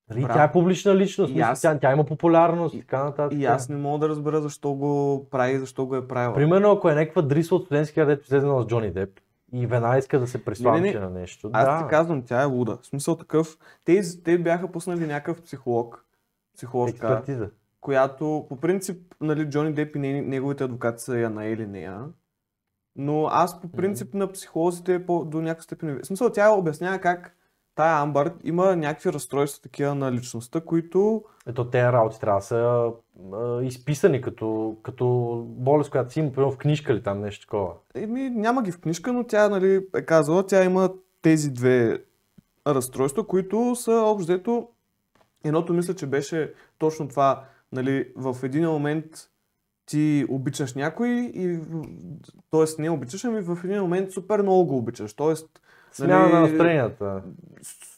Нали, 0.09 0.25
тя 0.25 0.43
е 0.43 0.51
публична 0.51 0.95
личност, 0.95 1.33
мисля, 1.33 1.45
аз- 1.45 1.61
тя, 1.61 1.79
тя 1.79 1.91
има 1.91 2.03
популярност 2.03 2.75
и, 2.75 2.79
така 2.79 3.03
нататък. 3.03 3.39
И 3.39 3.45
аз 3.45 3.69
не 3.69 3.77
мога 3.77 3.99
да 3.99 4.09
разбера 4.09 4.41
защо 4.41 4.73
го 4.73 5.25
прави, 5.31 5.59
защо 5.59 5.85
го 5.85 5.95
е 5.95 6.07
правила. 6.07 6.33
Примерно, 6.33 6.71
ако 6.71 6.89
е 6.89 6.95
някаква 6.95 7.21
дрисла 7.21 7.57
от 7.57 7.65
студентския 7.65 8.05
дето 8.05 8.23
излезнала 8.23 8.63
с 8.63 8.67
Джони 8.67 8.91
Деп 8.91 9.09
и 9.53 9.67
веднага 9.67 9.97
иска 9.97 10.19
да 10.19 10.27
се 10.27 10.45
присламчи 10.45 10.93
не. 10.93 10.99
на 10.99 11.09
нещо. 11.09 11.49
Аз 11.53 11.65
да. 11.67 11.77
ти 11.77 11.89
казвам, 11.89 12.21
тя 12.21 12.41
е 12.41 12.45
луда. 12.45 12.77
В 12.81 12.85
смисъл 12.85 13.15
такъв, 13.15 13.57
те, 13.85 14.01
те 14.23 14.37
бяха 14.37 14.67
пуснали 14.67 15.07
някакъв 15.07 15.41
психолог, 15.41 16.05
психологка, 16.55 16.91
Експертиза. 16.91 17.49
Която 17.81 18.45
по 18.50 18.55
принцип, 18.55 19.15
нали, 19.21 19.50
Джони 19.50 19.73
Деп 19.73 19.95
и 19.95 20.00
не- 20.00 20.21
неговите 20.21 20.63
адвокати 20.63 21.03
са 21.03 21.17
я 21.17 21.29
наели 21.29 21.67
нея. 21.67 22.05
Но 22.95 23.27
аз 23.27 23.61
по 23.61 23.71
принцип 23.71 24.13
на 24.13 24.31
психолозите 24.31 25.05
по, 25.05 25.25
до 25.25 25.41
някаква 25.41 25.63
степен. 25.63 26.00
В 26.03 26.05
смисъл, 26.05 26.29
тя 26.29 26.51
обяснява 26.51 27.00
как 27.00 27.35
тая 27.75 28.01
Амбър 28.01 28.33
има 28.43 28.75
някакви 28.75 29.13
разстройства 29.13 29.61
такива 29.61 29.95
на 29.95 30.11
личността, 30.11 30.61
които 30.61 31.23
Ето 31.47 31.69
тези 31.69 31.83
работи 31.83 32.19
трябва 32.19 32.39
да 32.39 32.45
са 32.45 32.91
а, 33.33 33.61
изписани 33.61 34.21
като, 34.21 34.77
като 34.83 35.05
болест, 35.47 35.89
която 35.91 36.13
си 36.13 36.19
има, 36.19 36.31
примерно 36.31 36.51
в 36.51 36.57
книжка 36.57 36.93
или 36.93 37.03
там 37.03 37.21
нещо 37.21 37.45
такова. 37.45 37.73
Еми, 37.95 38.29
няма 38.29 38.63
ги 38.63 38.71
в 38.71 38.81
книжка, 38.81 39.13
но 39.13 39.23
тя 39.23 39.50
нали, 39.50 39.88
е 39.95 40.01
казала, 40.01 40.47
тя 40.47 40.63
има 40.63 40.93
тези 41.21 41.50
две 41.50 42.03
разстройства, 42.67 43.27
които 43.27 43.75
са 43.75 43.91
общо 43.91 44.23
взето. 44.23 44.67
Едното 45.43 45.73
мисля, 45.73 45.93
че 45.93 46.07
беше 46.07 46.53
точно 46.77 47.07
това, 47.07 47.43
нали, 47.71 48.11
в 48.15 48.37
един 48.43 48.69
момент 48.69 49.05
ти 49.85 50.25
обичаш 50.29 50.73
някой 50.73 51.09
и 51.09 51.59
т.е. 52.51 52.81
не 52.81 52.89
обичаш, 52.89 53.25
ами 53.25 53.41
в 53.41 53.57
един 53.63 53.81
момент 53.81 54.11
супер 54.11 54.41
много 54.41 54.65
го 54.65 54.77
обичаш. 54.77 55.13
Т.е. 55.13 55.35
Смяна 55.91 56.19
Нали, 56.19 56.33
на 56.33 56.41
настроенията. 56.41 57.23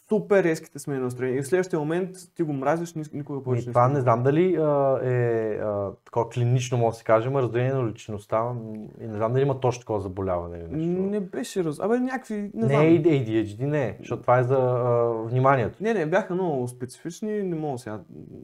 Супер 0.09 0.43
резките 0.43 0.79
смени 0.79 0.99
на 0.99 1.05
настроение. 1.05 1.39
И 1.39 1.41
в 1.41 1.47
следващия 1.47 1.79
момент 1.79 2.09
ти 2.35 2.43
го 2.43 2.53
мразиш, 2.53 2.93
ни- 2.93 3.03
никога 3.13 3.39
И 3.39 3.43
повече 3.43 3.65
това 3.65 3.87
се 3.87 3.93
не 3.93 4.01
знам 4.01 4.23
дали 4.23 4.55
а, 4.55 4.99
е 5.03 5.49
а, 5.55 5.91
такова 6.05 6.29
клинично, 6.29 6.77
може 6.77 6.93
да 6.93 6.97
се 6.97 7.03
каже, 7.03 7.27
ама 7.27 7.41
раздвоение 7.41 7.73
на 7.73 7.87
личността. 7.89 8.51
И 9.01 9.07
не 9.07 9.17
знам 9.17 9.33
дали 9.33 9.41
има 9.41 9.59
точно 9.59 9.79
такова 9.79 9.99
заболяване. 10.01 10.57
Или 10.57 10.67
нещо. 10.67 11.01
Не 11.01 11.19
беше 11.19 11.63
раз... 11.63 11.79
Абе, 11.79 11.99
някакви... 11.99 12.35
Не, 12.35 12.49
не, 12.53 12.67
знам. 12.67 12.81
ADHD, 12.83 13.65
не, 13.65 13.95
защото 13.99 14.21
това 14.21 14.39
е 14.39 14.43
за 14.43 14.57
а, 14.57 15.09
вниманието. 15.25 15.77
Не, 15.81 15.93
не, 15.93 16.05
бяха 16.05 16.33
много 16.33 16.67
специфични, 16.67 17.43
не 17.43 17.55
мога 17.55 17.79
сега. 17.79 17.99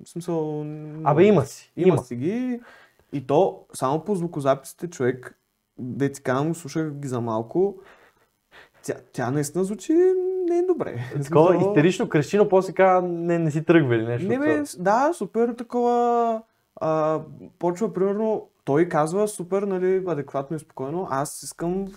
В 0.06 0.10
смисъл. 0.10 0.66
Абе, 1.04 1.24
има 1.24 1.46
си. 1.46 1.72
Има, 1.78 1.88
Има. 1.88 1.98
си 1.98 2.16
ги. 2.16 2.60
И 3.14 3.28
то 3.28 3.66
само 3.74 4.04
по 4.04 4.16
звукозаписите 4.16 4.90
човек, 4.90 5.40
де 5.80 6.12
ти 6.12 6.22
казвам, 6.22 6.56
слушах 6.56 6.92
ги 6.92 7.08
за 7.08 7.22
малко. 7.22 7.76
Тя, 8.84 8.94
тя 9.14 9.32
наистина 9.32 9.64
звучи 9.64 9.94
не 10.50 10.58
е 10.58 10.66
добре. 10.66 10.96
Такова 11.24 11.52
смисъл, 11.52 11.70
истерично 11.70 12.10
крещи, 12.10 12.38
но 12.38 12.50
после 12.50 12.74
казва, 12.74 13.08
не, 13.10 13.40
не 13.40 13.52
си 13.52 13.66
тръгва 13.66 13.96
или 13.96 14.06
нещо. 14.06 14.28
Не 14.28 14.40
бе, 14.40 14.64
да, 14.80 15.14
супер 15.14 15.54
такова. 15.54 16.42
А, 16.76 17.22
почва, 17.60 17.94
примерно, 17.94 18.50
той 18.64 18.90
казва 18.90 19.28
супер, 19.28 19.64
нали, 19.64 20.04
адекватно 20.08 20.56
и 20.56 20.60
спокойно. 20.60 21.08
Аз 21.10 21.44
искам. 21.44 21.88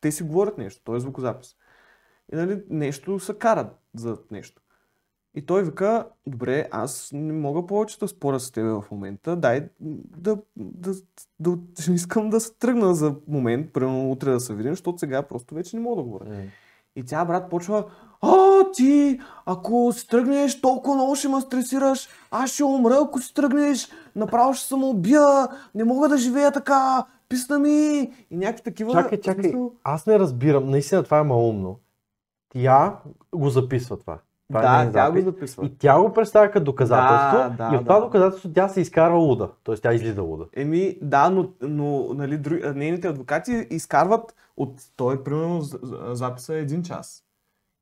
Те 0.00 0.12
си 0.12 0.22
говорят 0.22 0.58
нещо, 0.58 0.82
той 0.84 0.96
е 0.96 1.00
звукозапис. 1.00 1.56
И 2.32 2.36
нали, 2.36 2.62
нещо 2.70 3.18
се 3.18 3.34
карат 3.34 3.78
за 3.94 4.18
нещо. 4.30 4.62
И 5.34 5.42
той 5.46 5.64
вика, 5.64 6.06
добре, 6.26 6.68
аз 6.70 7.10
не 7.14 7.32
мога 7.32 7.66
повече 7.66 7.98
да 7.98 8.08
споря 8.08 8.40
с 8.40 8.50
теб 8.50 8.64
в 8.64 8.90
момента, 8.90 9.36
дай 9.36 9.68
да, 9.80 10.38
да, 10.56 10.94
да, 11.40 11.56
да 11.56 11.92
искам 11.94 12.30
да 12.30 12.40
се 12.40 12.54
тръгна 12.54 12.94
за 12.94 13.14
момент, 13.28 13.72
примерно 13.72 14.10
утре 14.10 14.30
да 14.30 14.40
се 14.40 14.54
видим, 14.54 14.72
защото 14.72 14.98
сега 14.98 15.22
просто 15.22 15.54
вече 15.54 15.76
не 15.76 15.82
мога 15.82 15.96
да 15.96 16.02
говоря. 16.02 16.24
М. 16.24 16.42
И 16.96 17.04
тя, 17.04 17.24
брат, 17.24 17.50
почва, 17.50 17.84
а, 18.22 18.70
ти, 18.72 19.20
ако 19.46 19.92
си 19.92 20.08
тръгнеш, 20.08 20.60
толкова 20.60 20.94
много 20.94 21.16
ще 21.16 21.28
ме 21.28 21.40
стресираш, 21.40 22.08
аз 22.30 22.50
ще 22.50 22.64
умра, 22.64 22.98
ако 23.02 23.20
си 23.20 23.34
тръгнеш, 23.34 23.88
направо 24.16 24.54
ще 24.54 24.66
се 24.66 24.74
убия, 24.74 25.48
не 25.74 25.84
мога 25.84 26.08
да 26.08 26.18
живея 26.18 26.52
така, 26.52 27.04
писна 27.28 27.58
ми, 27.58 28.12
и 28.30 28.36
някакви 28.36 28.62
такива... 28.62 28.92
Чакай, 28.92 29.20
чакай. 29.20 29.54
Аз 29.84 30.06
не 30.06 30.18
разбирам. 30.18 30.70
Наистина 30.70 31.02
това 31.02 31.18
е 31.18 31.22
малумно. 31.22 31.78
Тя 32.48 32.96
го 33.34 33.48
записва 33.48 33.96
това. 33.96 34.18
Това 34.48 34.60
е 34.60 34.62
Да, 34.62 34.78
нейн 34.78 34.92
тя 34.92 35.10
го 35.10 35.16
запис. 35.16 35.24
записва. 35.24 35.66
И 35.66 35.78
тя 35.78 35.98
го 36.00 36.12
представя 36.12 36.50
като 36.50 36.64
доказателство. 36.64 37.56
Да, 37.56 37.68
да, 37.68 37.74
и 37.74 37.78
в 37.78 37.82
това 37.82 37.94
да. 37.94 38.00
доказателство 38.00 38.50
тя 38.52 38.68
се 38.68 38.80
изкарва 38.80 39.18
луда. 39.18 39.48
Тоест 39.64 39.82
тя 39.82 39.92
излиза 39.94 40.22
луда. 40.22 40.44
Еми, 40.56 40.96
да, 41.02 41.30
но, 41.30 41.48
но 41.62 42.06
нали, 42.14 42.38
други, 42.38 42.62
а, 42.64 42.72
нейните 42.72 43.08
адвокати 43.08 43.66
изкарват 43.70 44.34
от 44.56 44.72
той, 44.96 45.22
примерно, 45.22 45.60
записа 46.12 46.54
е 46.54 46.60
един 46.60 46.82
час. 46.82 47.22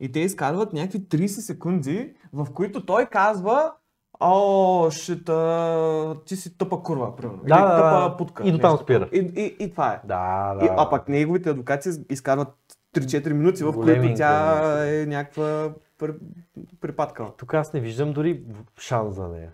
И 0.01 0.13
те 0.13 0.21
изкарват 0.21 0.73
някакви 0.73 1.01
30 1.01 1.27
секунди, 1.27 2.13
в 2.33 2.47
които 2.55 2.87
той 2.87 3.07
казва 3.07 3.73
О, 4.21 4.91
шита, 4.91 6.17
ти 6.27 6.37
си 6.37 6.59
тъпа 6.59 6.83
курва, 6.83 7.17
примерно. 7.17 7.41
Да, 7.47 7.55
Или 7.55 7.63
да, 7.63 7.77
тъпа 7.77 8.11
да. 8.11 8.17
путка. 8.17 8.43
И 8.47 8.53
до 8.53 8.59
там 8.59 8.79
спира. 8.79 9.09
И, 9.13 9.19
и, 9.37 9.65
и 9.65 9.71
това 9.71 9.93
е. 9.93 10.01
Да, 10.07 10.55
да. 10.55 10.65
И, 10.67 10.69
а 10.77 10.91
пък 10.91 11.09
неговите 11.09 11.51
адвокати 11.51 11.89
из- 11.89 12.01
изкарват 12.11 12.49
3-4 12.95 13.33
минути, 13.33 13.65
в 13.65 13.73
които 13.73 14.15
тя 14.17 14.63
е 14.89 15.07
някаква 15.07 15.71
припадкала. 16.81 17.33
Тук 17.37 17.55
аз 17.55 17.73
не 17.73 17.81
виждам 17.81 18.13
дори 18.13 18.45
шанс 18.79 19.15
за 19.15 19.29
нея. 19.29 19.53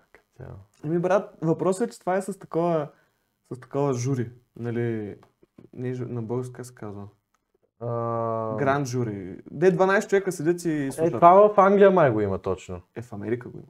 Ами 0.84 0.98
брат, 0.98 1.34
въпросът 1.42 1.88
е, 1.88 1.92
че 1.92 2.00
това 2.00 2.16
е 2.16 2.22
с 2.22 2.38
такова, 2.38 2.88
с 3.50 3.60
такова 3.60 3.92
жури. 3.94 4.30
Нали, 4.56 5.16
не, 5.72 5.94
жу- 5.94 6.08
на 6.08 6.22
български 6.22 6.52
как 6.52 6.66
се 6.66 6.74
казва. 6.74 7.02
А, 7.80 8.56
Гранд 8.56 8.86
жури. 8.86 9.36
Де 9.50 9.72
12 9.72 10.08
човека 10.08 10.32
седят 10.32 10.64
и 10.64 10.70
Е, 10.72 10.92
слушат. 10.92 11.12
това 11.12 11.48
в 11.48 11.58
Англия 11.58 11.90
май 11.90 12.10
го 12.10 12.20
има 12.20 12.38
точно. 12.38 12.80
Е, 12.96 13.02
в 13.02 13.12
Америка 13.12 13.48
го 13.48 13.58
има. 13.58 13.66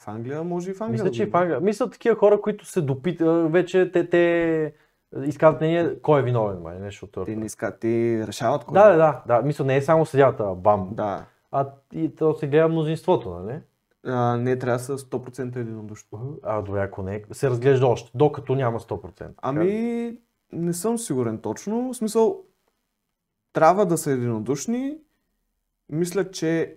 В 0.00 0.08
Англия 0.08 0.44
може 0.44 0.70
и 0.70 0.74
в 0.74 0.80
Англия. 0.80 0.92
Мисля, 0.92 1.10
че 1.10 1.22
и 1.22 1.26
в. 1.26 1.36
Англия. 1.36 1.60
Мисля, 1.60 1.90
такива 1.90 2.16
хора, 2.16 2.40
които 2.40 2.66
се 2.66 2.80
допитат, 2.80 3.52
вече 3.52 3.90
те, 3.92 4.10
те 4.10 4.74
изказват 5.16 5.60
мнение, 5.60 6.00
кой 6.00 6.20
е 6.20 6.24
виновен, 6.24 6.62
май, 6.62 6.78
нещо 6.78 7.06
от 7.06 7.24
Те 7.26 7.36
не 7.36 7.46
искат, 7.46 7.80
те 7.80 7.88
решават 8.26 8.64
кой. 8.64 8.74
Да, 8.74 8.88
да, 8.88 8.96
да, 8.96 9.22
да. 9.28 9.42
Мисля, 9.42 9.64
не 9.64 9.76
е 9.76 9.82
само 9.82 10.06
съдята, 10.06 10.54
бам. 10.54 10.88
да. 10.92 11.24
А 11.56 11.66
и 11.92 12.14
то 12.14 12.34
се 12.34 12.46
гледа 12.46 12.68
мнозинството, 12.68 13.30
нали? 13.30 13.60
А, 14.06 14.36
не, 14.36 14.58
трябва 14.58 14.78
да 14.78 14.84
са 14.84 14.98
100% 14.98 15.56
единодушно. 15.56 16.38
А, 16.42 16.62
добре, 16.62 16.80
ако 16.80 17.02
не, 17.02 17.24
се 17.32 17.50
разглежда 17.50 17.86
още, 17.86 18.10
докато 18.14 18.54
няма 18.54 18.80
100%. 18.80 19.30
Ами, 19.36 20.18
не 20.52 20.72
съм 20.72 20.98
сигурен 20.98 21.38
точно. 21.38 21.92
В 21.92 21.96
смисъл, 21.96 22.44
трябва 23.52 23.86
да 23.86 23.98
са 23.98 24.10
единодушни. 24.10 24.96
Мисля, 25.88 26.30
че... 26.30 26.76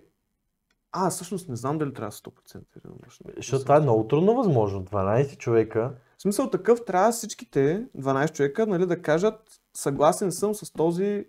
А, 0.92 1.10
всъщност 1.10 1.48
не 1.48 1.56
знам 1.56 1.78
дали 1.78 1.94
трябва 1.94 2.08
да 2.08 2.16
са 2.16 2.22
100% 2.22 2.62
единодушни. 2.76 3.26
Защото 3.36 3.62
това 3.62 3.76
е 3.76 3.80
много 3.80 4.08
трудно 4.08 4.34
възможно. 4.34 4.84
12 4.84 5.36
човека. 5.36 5.94
В 6.18 6.22
смисъл 6.22 6.50
такъв 6.50 6.84
трябва 6.84 7.12
всичките 7.12 7.86
12 7.98 8.32
човека 8.32 8.66
нали, 8.66 8.86
да 8.86 9.02
кажат 9.02 9.60
съгласен 9.74 10.32
съм 10.32 10.54
с 10.54 10.72
този, 10.72 11.26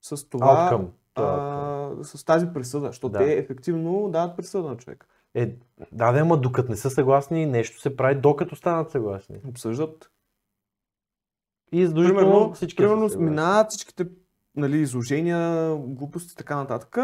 с 0.00 0.28
това, 0.28 0.70
Outcome. 0.72 0.88
а, 1.14 1.71
с 2.02 2.24
тази 2.24 2.46
присъда, 2.54 2.86
защото 2.86 3.08
Да. 3.08 3.18
те 3.18 3.32
ефективно 3.32 4.08
дават 4.12 4.36
присъда 4.36 4.68
на 4.68 4.76
човека. 4.76 5.06
Е, 5.34 5.46
да, 5.92 6.12
да, 6.12 6.18
ама 6.18 6.36
докато 6.36 6.70
не 6.70 6.76
са 6.76 6.90
съгласни, 6.90 7.46
нещо 7.46 7.80
се 7.80 7.96
прави, 7.96 8.14
докато 8.14 8.56
станат 8.56 8.90
съгласни. 8.90 9.36
Обсъждат. 9.48 10.10
И 11.72 11.90
Примерно, 11.94 12.52
всички 12.54 12.76
примерно 12.76 13.08
минават 13.18 13.70
всичките 13.70 14.06
нали, 14.56 14.78
изложения, 14.78 15.74
глупости 15.76 16.32
и 16.32 16.36
така 16.36 16.56
нататък. 16.56 16.98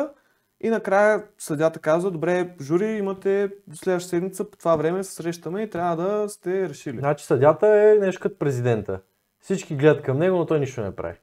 И 0.60 0.70
накрая 0.70 1.24
съдята 1.38 1.78
казва, 1.78 2.10
добре, 2.10 2.56
жури, 2.60 2.86
имате 2.86 3.50
до 3.66 3.76
следващата 3.76 4.10
седмица, 4.10 4.50
по 4.50 4.58
това 4.58 4.76
време 4.76 5.04
се 5.04 5.12
срещаме 5.12 5.62
и 5.62 5.70
трябва 5.70 5.96
да 5.96 6.28
сте 6.28 6.68
решили. 6.68 6.98
Значи 6.98 7.24
съдята 7.24 7.66
е 7.66 7.98
нещо 8.00 8.22
като 8.22 8.38
президента. 8.38 9.00
Всички 9.40 9.76
гледат 9.76 10.02
към 10.02 10.18
него, 10.18 10.36
но 10.36 10.46
той 10.46 10.60
нищо 10.60 10.80
не 10.80 10.96
прави. 10.96 11.16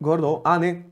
Гордо, 0.00 0.42
а 0.44 0.58
не, 0.58 0.86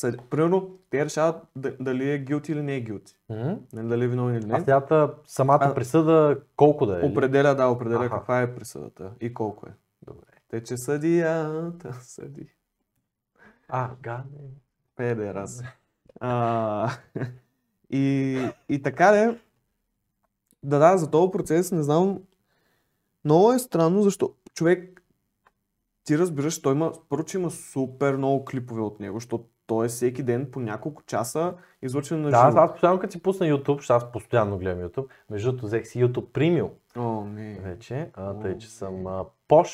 съд... 0.00 0.22
примерно, 0.30 0.78
те 0.90 1.04
решават 1.04 1.42
дали 1.56 2.10
е 2.10 2.24
guilty 2.24 2.50
или 2.50 2.62
не 2.62 2.74
е 2.76 2.84
guilty. 2.84 3.14
М? 3.28 3.58
Нали, 3.72 3.88
дали 3.88 4.04
е 4.04 4.08
виновен 4.08 4.34
или 4.36 4.44
А 4.44 4.46
не. 4.46 4.58
съдята 4.58 5.14
самата 5.26 5.58
А- 5.62 5.74
присъда 5.74 6.40
колко 6.56 6.86
да 6.86 7.00
е? 7.00 7.04
Определя, 7.04 7.54
да, 7.54 7.66
определя 7.66 8.04
Аха. 8.04 8.16
каква 8.16 8.40
е 8.42 8.54
присъдата 8.54 9.10
и 9.20 9.34
колко 9.34 9.66
е. 9.68 9.72
Добре. 10.06 10.26
Те, 10.48 10.62
че 10.62 10.76
съдията 10.76 11.92
съди. 12.02 12.46
А, 13.68 13.90
гадне. 14.02 14.38
Педе 14.96 15.34
раз. 15.34 15.62
А, 16.20 16.90
и, 17.90 18.38
и 18.68 18.82
така 18.82 19.10
де, 19.12 19.38
да, 20.62 20.78
да, 20.78 20.98
за 20.98 21.10
този 21.10 21.30
процес 21.30 21.72
не 21.72 21.82
знам, 21.82 22.18
много 23.24 23.52
е 23.52 23.58
странно, 23.58 24.02
защо 24.02 24.34
човек, 24.54 25.02
ти 26.04 26.18
разбираш, 26.18 26.62
той 26.62 26.74
има, 26.74 26.92
първо, 27.08 27.24
че 27.24 27.38
има 27.38 27.50
супер 27.50 28.16
много 28.16 28.44
клипове 28.44 28.80
от 28.80 29.00
него, 29.00 29.16
защото 29.16 29.44
е 29.84 29.88
всеки 29.88 30.22
ден 30.22 30.48
по 30.52 30.60
няколко 30.60 31.02
часа 31.02 31.54
излъчен 31.82 32.22
на 32.22 32.30
Да, 32.30 32.36
аз, 32.36 32.52
живо. 32.52 32.60
аз 32.62 32.70
постоянно 32.72 32.98
като 33.00 33.12
си 33.12 33.22
пусна 33.22 33.46
YouTube, 33.46 33.76
защото 33.76 33.92
аз 33.96 34.12
постоянно 34.12 34.58
гледам 34.58 34.88
YouTube, 34.88 35.06
между 35.30 35.50
другото 35.50 35.66
взех 35.66 35.86
си 35.86 36.04
YouTube 36.04 36.26
Premium 36.26 36.68
О, 36.96 37.24
не. 37.24 37.54
вече, 37.54 38.10
а, 38.14 38.34
тъй 38.34 38.58
че 38.58 38.70
съм 38.70 39.06
а, 39.06 39.24
пош, 39.48 39.70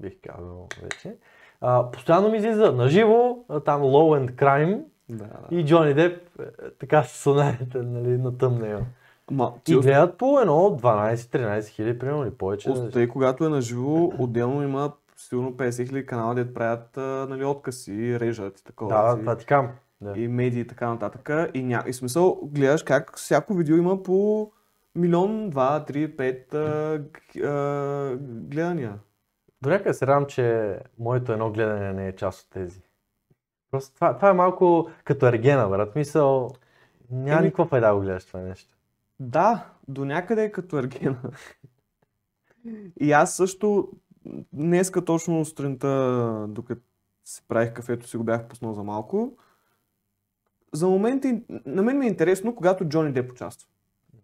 бих 0.00 0.12
казал 0.22 0.68
вече. 0.82 1.16
А, 1.60 1.90
постоянно 1.90 2.28
ми 2.28 2.36
излиза 2.38 2.72
на 2.72 2.88
живо, 2.88 3.38
там 3.64 3.82
Low 3.82 4.26
and 4.26 4.32
Crime 4.32 4.80
Да, 5.08 5.24
да. 5.24 5.56
и 5.56 5.64
Джони 5.64 5.94
Деп, 5.94 6.40
е, 6.40 6.42
така 6.80 7.02
се 7.02 7.22
сунаете, 7.22 7.78
нали, 7.78 8.18
на 8.18 8.38
тъмнео. 8.38 8.78
Ма, 9.30 9.52
ти 9.64 9.72
И 9.72 9.76
гледат 9.76 10.18
по 10.18 10.40
едно 10.40 10.54
12-13 10.54 11.68
хиляди, 11.68 11.98
примерно, 11.98 12.22
или 12.22 12.30
повече. 12.34 12.70
Остай, 12.70 13.08
когато 13.08 13.44
е 13.44 13.48
на 13.48 13.60
живо, 13.60 14.12
отделно 14.18 14.62
има 14.62 14.92
сигурно 15.16 15.52
50 15.52 15.88
хиляди 15.88 16.06
канала, 16.06 16.34
дето 16.34 16.54
правят 16.54 16.96
а, 16.96 17.26
нали, 17.28 17.44
откъси, 17.44 18.20
режат 18.20 18.60
и 18.60 18.64
такова. 18.64 18.94
Да, 18.94 19.20
това 19.20 19.36
ти 19.36 19.46
кам. 19.46 19.70
Да. 20.00 20.12
и 20.16 20.28
медии 20.28 20.60
и 20.60 20.66
така 20.66 20.88
нататък. 20.88 21.30
И, 21.54 21.62
ня... 21.62 21.84
и 21.86 21.92
смисъл, 21.92 22.40
гледаш 22.42 22.82
как 22.82 23.18
всяко 23.18 23.54
видео 23.54 23.76
има 23.76 24.02
по 24.02 24.50
милион, 24.94 25.50
два, 25.50 25.84
три, 25.84 26.16
пет 26.16 26.54
а, 26.54 27.02
а, 27.44 28.16
гледания. 28.20 28.98
До 29.62 29.68
някъде 29.68 29.94
се 29.94 30.06
радвам, 30.06 30.26
че 30.26 30.78
моето 30.98 31.32
едно 31.32 31.52
гледане 31.52 31.92
не 31.92 32.08
е 32.08 32.16
част 32.16 32.42
от 32.42 32.50
тези. 32.50 32.80
Просто 33.70 33.94
това, 33.94 34.16
това 34.16 34.30
е 34.30 34.32
малко 34.32 34.90
като 35.04 35.26
ергена, 35.26 35.68
брат. 35.68 35.96
Мисъл, 35.96 36.50
няма 37.10 37.40
Еми- 37.40 37.44
никаква 37.44 37.66
файда 37.66 37.86
да 37.86 37.94
го 37.94 38.00
гледаш 38.00 38.24
това 38.24 38.40
нещо. 38.40 38.76
Да, 39.20 39.66
до 39.88 40.04
някъде 40.04 40.44
е 40.44 40.52
като 40.52 40.78
Ергена. 40.78 41.22
И 43.00 43.12
аз 43.12 43.36
също 43.36 43.88
днеска 44.52 45.04
точно 45.04 45.44
сутринта, 45.44 46.46
докато 46.48 46.82
си 47.24 47.42
правих 47.48 47.72
кафето, 47.72 48.08
си 48.08 48.16
го 48.16 48.24
бях 48.24 48.48
пуснал 48.48 48.74
за 48.74 48.82
малко. 48.82 49.36
За 50.72 50.88
моменти, 50.88 51.42
на 51.66 51.82
мен 51.82 51.98
ми 51.98 52.06
е 52.06 52.08
интересно, 52.08 52.54
когато 52.54 52.84
Джони 52.84 53.12
Деп 53.12 53.32
участва. 53.32 53.68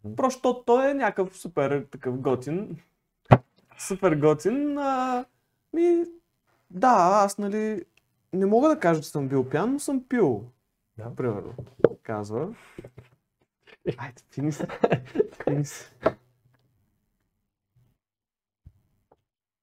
Мгм. 0.04 0.16
Просто 0.16 0.62
той 0.66 0.90
е 0.90 0.94
някакъв 0.94 1.38
супер 1.38 1.86
такъв 1.90 2.18
готин. 2.18 2.76
Супер 3.78 4.16
готин. 4.16 4.78
А, 4.78 5.24
ми, 5.72 6.04
да, 6.70 7.22
аз 7.24 7.38
нали 7.38 7.84
не 8.32 8.46
мога 8.46 8.68
да 8.68 8.78
кажа, 8.78 9.00
че 9.00 9.08
съм 9.08 9.28
бил 9.28 9.48
пиян, 9.48 9.72
но 9.72 9.78
съм 9.78 10.04
пил. 10.08 10.44
Да. 10.98 11.14
Примерно, 11.16 11.54
казва. 12.02 12.54
Айде, 13.98 14.22
фини 14.30 14.52
се. 14.52 14.66
Фини 15.44 15.64
се. 15.64 15.90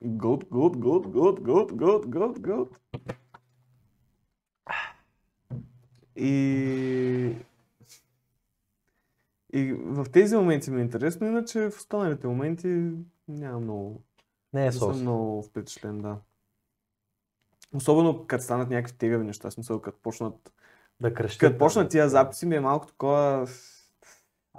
Good, 0.04 0.50
good, 0.50 0.76
good, 0.78 1.08
good, 1.08 1.40
good, 1.42 1.72
good, 1.72 2.06
good, 2.06 2.40
good. 2.40 2.70
И... 6.16 7.36
И 9.54 9.74
в 9.74 10.06
тези 10.12 10.36
моменти 10.36 10.72
ми 10.72 10.82
е 10.82 10.84
интересно, 10.84 11.28
иначе 11.28 11.70
в 11.70 11.78
останалите 11.78 12.28
моменти 12.28 12.92
няма 13.28 13.60
много. 13.60 14.02
Не 14.54 14.68
е 14.68 14.72
съм 14.72 15.02
много 15.02 15.44
впечатлен, 15.44 16.02
да. 16.02 16.18
Особено 17.74 18.28
като 18.28 18.44
станат 18.44 18.70
някакви 18.70 18.98
тегави 18.98 19.26
неща, 19.26 19.52
смисъл 19.52 19.82
като 19.82 20.00
почнат, 20.02 20.54
Да 21.02 21.14
крещят. 21.14 21.40
като 21.40 21.58
почнат 21.58 21.92
тия 21.92 22.10
записи 22.10 22.46
ми 22.46 22.56
е 22.56 22.60
малко 22.60 22.88
такова... 22.88 23.48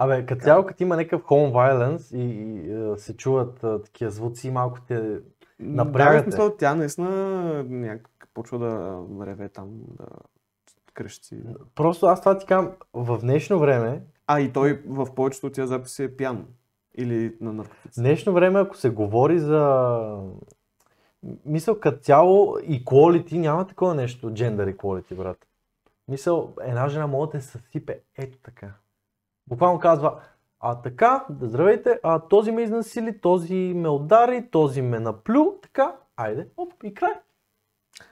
Абе, 0.03 0.25
като 0.25 0.43
цяло, 0.43 0.65
като 0.65 0.83
има 0.83 0.95
някакъв 0.95 1.23
home 1.23 1.51
violence 1.51 2.15
и, 2.17 2.21
и 2.21 2.73
а, 2.73 2.97
се 2.97 3.17
чуват 3.17 3.63
а, 3.63 3.81
такива 3.81 4.11
звуци, 4.11 4.51
малко 4.51 4.79
те... 4.87 4.99
Да, 4.99 5.21
Напрягате. 5.59 6.19
в 6.19 6.23
смисъл, 6.23 6.55
тя 6.57 6.75
наистина 6.75 7.09
някак 7.69 8.27
почва 8.33 8.59
да 8.59 9.03
реве 9.25 9.49
там, 9.49 9.69
да 9.87 10.05
крещи. 10.93 11.37
Просто 11.75 12.05
аз 12.05 12.19
това 12.19 12.37
ти 12.37 12.45
казвам, 12.45 12.73
в 12.93 13.19
днешно 13.21 13.59
време, 13.59 14.01
А 14.27 14.39
и 14.39 14.53
той 14.53 14.81
в 14.87 15.15
повечето 15.15 15.47
от 15.47 15.53
тия 15.53 15.67
записи 15.67 16.03
е 16.03 16.15
пиян. 16.15 16.45
Или 16.95 17.35
на 17.41 17.51
в 17.51 17.55
наркотици. 17.55 18.01
днешно 18.01 18.33
време, 18.33 18.59
ако 18.59 18.77
се 18.77 18.89
говори 18.89 19.39
за... 19.39 20.01
Мисъл, 21.45 21.79
като 21.79 21.99
цяло, 21.99 22.57
equality, 22.57 23.37
няма 23.37 23.67
такова 23.67 23.95
нещо, 23.95 24.31
gender 24.31 24.75
equality, 24.75 25.15
брат. 25.15 25.47
Мисъл, 26.07 26.53
една 26.61 26.89
жена 26.89 27.07
може 27.07 27.31
да 27.31 27.37
те 27.37 27.41
съсипе 27.41 27.99
ето 28.17 28.37
така. 28.43 28.73
Буквално 29.47 29.79
казва, 29.79 30.19
а 30.59 30.81
така, 30.81 31.25
да 31.29 31.47
здравейте, 31.47 31.99
а 32.03 32.19
този 32.19 32.51
ме 32.51 32.61
изнасили, 32.61 33.21
този 33.21 33.55
ме 33.55 33.89
удари, 33.89 34.49
този 34.51 34.81
ме 34.81 34.99
наплю, 34.99 35.59
така, 35.61 35.95
айде, 36.17 36.47
оп, 36.57 36.73
и 36.83 36.93
край. 36.93 37.13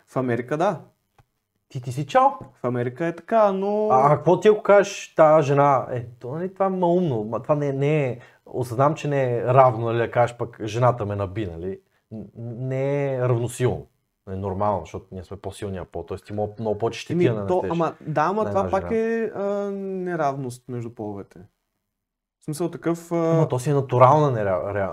В 0.07 0.15
Америка 0.15 0.57
да. 0.57 0.81
Ти 1.69 1.81
ти 1.81 1.91
си 1.91 2.07
чао. 2.07 2.29
В 2.53 2.63
Америка 2.63 3.05
е 3.05 3.15
така, 3.15 3.51
но... 3.51 3.89
А 3.91 4.15
какво 4.15 4.39
ти 4.39 4.47
ако 4.47 4.63
кажеш 4.63 5.15
тази 5.15 5.47
жена, 5.47 5.87
е, 5.91 6.05
то 6.19 6.31
нали, 6.31 6.53
това 6.53 6.65
е 6.65 6.69
малумно, 6.69 7.23
ма 7.23 7.41
това 7.41 7.55
не, 7.55 7.73
не 7.73 8.07
е, 8.07 8.19
осъзнам, 8.45 8.95
че 8.95 9.07
не 9.07 9.37
е 9.37 9.43
равно, 9.43 9.85
нали, 9.85 9.97
да 9.97 10.11
кажеш 10.11 10.37
пък 10.37 10.59
жената 10.63 11.05
ме 11.05 11.15
наби, 11.15 11.45
нали, 11.45 11.79
не 12.37 13.15
е 13.15 13.21
равносилно. 13.21 13.87
Е 14.29 14.35
нормално, 14.35 14.79
защото 14.79 15.05
ние 15.11 15.23
сме 15.23 15.37
по-силния 15.37 15.85
пол, 15.85 16.03
т.е. 16.03 16.17
ти 16.17 16.33
много, 16.33 16.55
много 16.59 16.77
по-че 16.77 17.13
Еми, 17.13 17.23
ти 17.25 17.29
да 17.29 17.47
то, 17.47 17.63
ама, 17.69 17.93
да, 18.01 18.21
ама 18.21 18.43
на 18.43 18.49
това 18.49 18.69
пак 18.69 18.91
жена. 18.91 19.01
е 19.01 19.31
а, 19.35 19.71
неравност 19.71 20.63
между 20.67 20.89
половете. 20.89 21.39
В 22.41 22.45
смисъл 22.45 22.71
такъв... 22.71 23.11
А... 23.11 23.15
Ама 23.15 23.47
то 23.47 23.59
си 23.59 23.69
е 23.69 23.73
натурална 23.73 24.31
нера... 24.31 24.73
ре... 24.73 24.89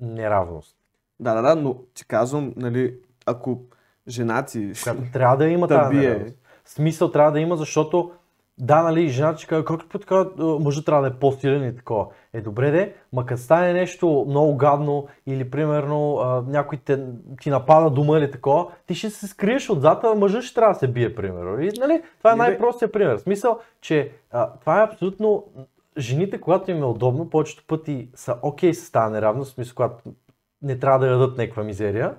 неравност. 0.00 0.76
Да, 1.20 1.34
да, 1.34 1.42
да, 1.42 1.56
но 1.56 1.82
ти 1.94 2.06
казвам, 2.06 2.52
нали, 2.56 2.98
ако 3.26 3.62
женати. 4.08 4.72
която 4.82 5.02
трябва 5.12 5.36
да 5.36 5.48
има 5.48 5.68
тази 5.68 5.96
неравност. 5.96 6.34
Смисъл 6.64 7.10
трябва 7.10 7.32
да 7.32 7.40
има, 7.40 7.56
защото 7.56 8.12
да, 8.60 8.82
нали, 8.82 9.08
жената 9.08 9.38
ще 9.38 9.46
каже, 9.46 9.64
как 9.64 9.88
път 9.88 10.00
така, 10.00 10.24
мъжът 10.38 10.86
трябва 10.86 11.02
да 11.02 11.08
е 11.08 11.18
по-силен 11.18 11.68
и 11.68 11.76
такова. 11.76 12.06
Е, 12.32 12.40
добре 12.40 12.70
де, 12.70 12.94
ма 13.12 13.26
като 13.26 13.42
стане 13.42 13.72
нещо 13.72 14.24
много 14.28 14.56
гадно 14.56 15.06
или 15.26 15.50
примерно 15.50 16.18
а, 16.18 16.42
някой 16.46 16.78
те, 16.78 17.04
ти 17.40 17.50
напада 17.50 17.90
дома 17.90 18.18
или 18.18 18.30
такова, 18.30 18.66
ти 18.86 18.94
ще 18.94 19.10
се 19.10 19.26
скриеш 19.26 19.70
отзад, 19.70 20.04
а 20.04 20.14
мъжът 20.14 20.42
ще 20.42 20.54
трябва 20.54 20.72
да 20.72 20.78
се 20.78 20.88
бие, 20.88 21.14
примерно. 21.14 21.60
И, 21.60 21.70
нали, 21.78 22.02
това 22.18 22.32
е 22.32 22.36
най-простия 22.36 22.92
пример. 22.92 23.16
В 23.16 23.20
смисъл, 23.20 23.60
че 23.80 24.12
а, 24.30 24.50
това 24.60 24.80
е 24.80 24.84
абсолютно... 24.84 25.44
Жените, 25.98 26.40
когато 26.40 26.70
им 26.70 26.82
е 26.82 26.86
удобно, 26.86 27.30
повечето 27.30 27.64
пъти 27.66 28.08
са 28.14 28.36
окей 28.42 28.74
с 28.74 28.92
тази 28.92 29.12
неравност, 29.12 29.50
в 29.50 29.54
смисъл, 29.54 29.74
когато 29.74 29.96
не 30.62 30.78
трябва 30.78 30.98
да 30.98 31.06
ядат 31.06 31.38
някаква 31.38 31.62
мизерия. 31.62 32.14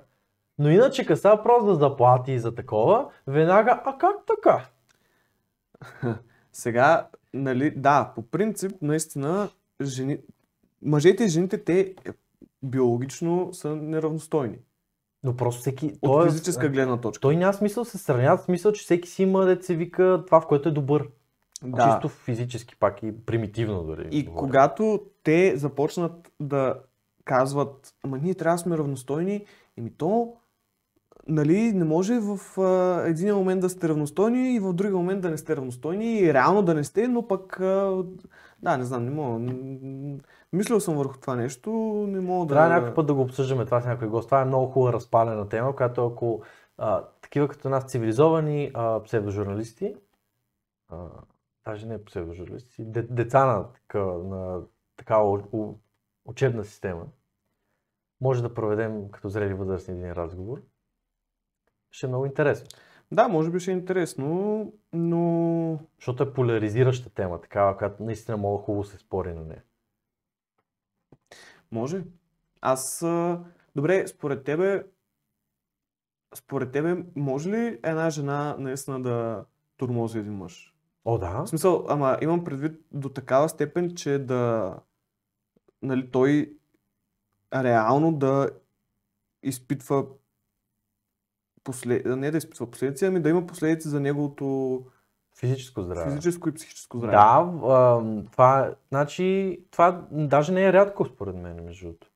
Но 0.60 0.69
иначе, 0.69 1.06
като 1.06 1.19
става 1.19 1.36
въпрос 1.36 1.65
за 1.65 1.73
заплати 1.73 2.32
и 2.32 2.39
за 2.39 2.56
такова, 2.56 3.06
веднага, 3.28 3.82
а 3.86 3.97
как 3.97 4.15
така? 4.28 4.65
Сега, 6.54 7.08
нали, 7.34 7.72
да, 7.72 8.12
по 8.16 8.22
принцип, 8.22 8.72
наистина, 8.82 9.50
жени... 9.82 10.18
мъжете 10.82 11.24
и 11.24 11.30
жените, 11.30 11.64
те 11.64 11.80
е, 11.80 11.94
биологично 12.64 13.50
са 13.54 13.76
неравностойни. 13.76 14.58
Но 15.24 15.36
просто 15.36 15.62
всеки... 15.62 15.86
От 15.86 16.00
той 16.02 16.28
е- 16.28 16.30
физическа 16.30 16.70
гледна 16.70 16.98
точка. 16.98 17.22
Той 17.22 17.36
няма 17.36 17.54
смисъл 17.54 17.84
да 17.84 17.90
се 17.90 17.98
сравняват, 17.98 18.44
смисъл, 18.44 18.72
че 18.72 18.84
всеки 18.84 19.10
си 19.10 19.24
има, 19.24 19.46
да 19.46 19.64
се 19.64 19.76
вика, 19.76 20.24
това, 20.26 20.42
в 20.42 20.48
което 20.48 20.70
е 20.70 20.72
добър. 20.72 21.08
Да. 21.64 21.92
Чисто 21.92 22.10
физически 22.10 22.76
пак 22.76 23.04
и 23.04 23.26
примитивно 23.26 23.84
дори. 23.84 24.08
И 24.12 24.24
говоря. 24.24 24.40
когато 24.40 25.02
те 25.24 25.58
започнат 25.58 26.32
да 26.40 26.76
казват, 27.26 27.94
ама 28.04 28.18
ние 28.18 28.36
трябва 28.36 28.56
да 28.56 28.60
сме 28.60 28.78
равностойни, 28.78 29.46
еми 29.78 29.92
то, 29.98 30.34
нали, 31.27 31.73
не 31.73 31.84
може 31.84 32.19
в 32.19 32.62
а, 32.62 33.03
един 33.08 33.36
момент 33.36 33.62
да 33.62 33.69
сте 33.69 33.89
равностойни 33.89 34.55
и 34.55 34.60
в 34.60 34.73
другия 34.73 34.95
момент 34.95 35.21
да 35.21 35.29
не 35.29 35.38
сте 35.38 35.55
равностойни 35.55 36.19
и 36.19 36.34
реално 36.34 36.62
да 36.62 36.73
не 36.73 36.84
сте, 36.84 37.08
но 37.08 37.27
пък, 37.27 37.60
а, 37.60 38.03
да, 38.62 38.77
не 38.77 38.84
знам, 38.84 39.05
не 39.05 39.12
мога. 39.12 39.53
Мислил 40.53 40.79
съм 40.79 40.97
върху 40.97 41.19
това 41.19 41.36
нещо, 41.36 41.71
не 42.10 42.19
мога 42.19 42.45
да... 42.45 42.53
Трябва 42.53 42.69
някой 42.75 42.93
път 42.93 43.08
да 43.08 43.13
го 43.13 43.21
обсъждаме 43.21 43.65
това 43.65 43.82
с 43.82 43.86
някой 43.86 44.08
гост. 44.08 44.27
Това 44.27 44.41
е 44.41 44.45
много 44.45 44.71
хубава 44.71 44.93
разпалена 44.93 45.49
тема, 45.49 45.75
която 45.75 46.05
ако 46.05 46.41
а, 46.77 47.03
такива 47.21 47.47
като 47.47 47.69
нас 47.69 47.86
цивилизовани 47.86 48.71
а, 48.73 49.03
псевдожурналисти, 49.03 49.95
а, 50.89 50.97
даже 51.65 51.88
не 51.88 52.05
псевдожурналисти, 52.05 52.86
де, 52.86 53.01
деца 53.01 53.45
на, 53.45 53.73
така, 53.73 53.99
на 54.03 54.62
такава 54.97 55.41
учебна 56.25 56.65
система, 56.65 57.05
може 58.21 58.41
да 58.41 58.53
проведем 58.53 59.12
като 59.12 59.29
зрели 59.29 59.53
възрастни 59.53 59.93
един 59.93 60.12
разговор. 60.12 60.62
Ще 61.91 62.06
е 62.06 62.10
много 62.10 62.25
интересно, 62.25 62.67
Да, 63.12 63.28
може 63.28 63.52
би 63.52 63.60
ще 63.60 63.71
е 63.71 63.73
интересно, 63.73 64.73
но... 64.93 65.80
защото 65.97 66.23
е 66.23 66.34
поляризираща 66.34 67.10
тема, 67.10 67.41
такава, 67.41 67.78
която 67.78 68.04
наистина 68.04 68.38
много 68.38 68.58
хубаво 68.58 68.84
се 68.84 68.97
спори 68.97 69.34
на 69.34 69.45
нея. 69.45 69.63
Може. 71.71 72.04
Аз... 72.62 73.06
Добре, 73.75 74.08
според 74.08 74.43
тебе... 74.43 74.84
Според 76.36 76.71
тебе, 76.71 77.04
може 77.15 77.49
ли 77.49 77.80
една 77.84 78.10
жена 78.10 78.56
наистина 78.60 79.02
да 79.02 79.45
турмози 79.78 80.19
един 80.19 80.34
мъж? 80.34 80.75
О, 81.06 81.17
да. 81.17 81.43
В 81.43 81.47
смисъл, 81.47 81.86
ама 81.89 82.17
имам 82.21 82.43
предвид 82.43 82.82
до 82.91 83.10
такава 83.10 83.49
степен, 83.49 83.95
че 83.95 84.19
да... 84.19 84.75
Нали, 85.82 86.12
той 86.12 86.54
реално 87.54 88.12
да 88.12 88.49
изпитва 89.43 90.06
послед... 91.69 92.05
не 92.05 92.32
да 92.32 92.38
изпитва 92.38 92.71
последици, 92.71 93.05
ами 93.05 93.19
да 93.19 93.29
има 93.29 93.47
последици 93.47 93.88
за 93.88 93.99
неговото 93.99 94.82
Физическо 95.39 95.82
здраве. 95.84 96.12
физическо 96.12 96.49
и 96.49 96.53
психическо 96.53 96.97
здраве. 96.97 97.12
Да, 97.12 97.51
а, 97.67 98.01
това, 98.32 98.75
значи, 98.89 99.60
това 99.71 100.05
даже 100.12 100.51
не 100.51 100.65
е 100.65 100.73
рядко 100.73 101.05
според 101.05 101.36
мен, 101.36 101.63
между 101.65 101.86
другото. 101.86 102.08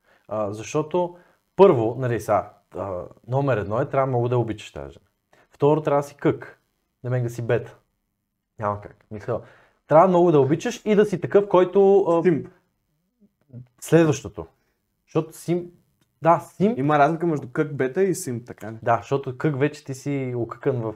Защото, 0.49 1.17
първо, 1.55 1.95
нали, 1.99 2.21
са, 2.21 2.43
а, 2.75 3.01
номер 3.27 3.57
едно 3.57 3.81
е, 3.81 3.89
трябва 3.89 4.07
много 4.07 4.29
да 4.29 4.37
обичаш 4.37 4.71
тази 4.71 4.93
жена. 4.93 5.05
Второ, 5.51 5.81
трябва 5.81 6.01
да 6.01 6.07
си 6.07 6.15
кък, 6.15 6.59
не 7.03 7.09
мен 7.09 7.23
да 7.23 7.29
си 7.29 7.41
бета. 7.41 7.77
Няма 8.59 8.81
как. 8.81 9.05
Мисля, 9.11 9.41
трябва 9.87 10.07
много 10.07 10.31
да 10.31 10.39
обичаш 10.39 10.81
и 10.85 10.95
да 10.95 11.05
си 11.05 11.21
такъв, 11.21 11.47
който... 11.47 11.99
А, 12.01 12.31
следващото. 13.81 14.45
Защото 15.07 15.37
сим... 15.37 15.71
Да, 16.23 16.39
сим... 16.39 16.73
Има 16.77 16.99
разлика 16.99 17.27
между 17.27 17.47
кък 17.51 17.75
бета 17.75 18.03
и 18.03 18.15
симп, 18.15 18.47
така 18.47 18.71
ли? 18.71 18.77
Да, 18.83 18.97
защото 18.97 19.37
кък 19.37 19.59
вече 19.59 19.85
ти 19.85 19.93
си 19.93 20.33
окъкан 20.37 20.81
в 20.81 20.93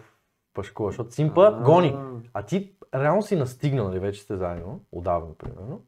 пашкула, 0.54 0.92
защото 0.92 1.12
симпа 1.12 1.62
гони. 1.66 1.96
А 2.34 2.44
ти 2.44 2.76
реално 2.96 3.22
си 3.22 3.36
настигнал, 3.36 3.88
нали, 3.88 4.00
вече 4.00 4.22
сте 4.22 4.36
заедно, 4.38 4.80
отдавна, 4.92 5.34
примерно. 5.38 5.82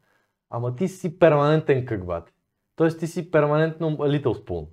Ама 0.50 0.76
ти 0.76 0.88
си 0.88 1.20
перманентен 1.20 1.86
кък, 1.86 2.06
бати. 2.06 2.34
Тоест 2.76 3.00
ти 3.00 3.08
си 3.08 3.32
перманентно 3.32 3.98
Little 3.98 4.46
Spoon. 4.46 4.68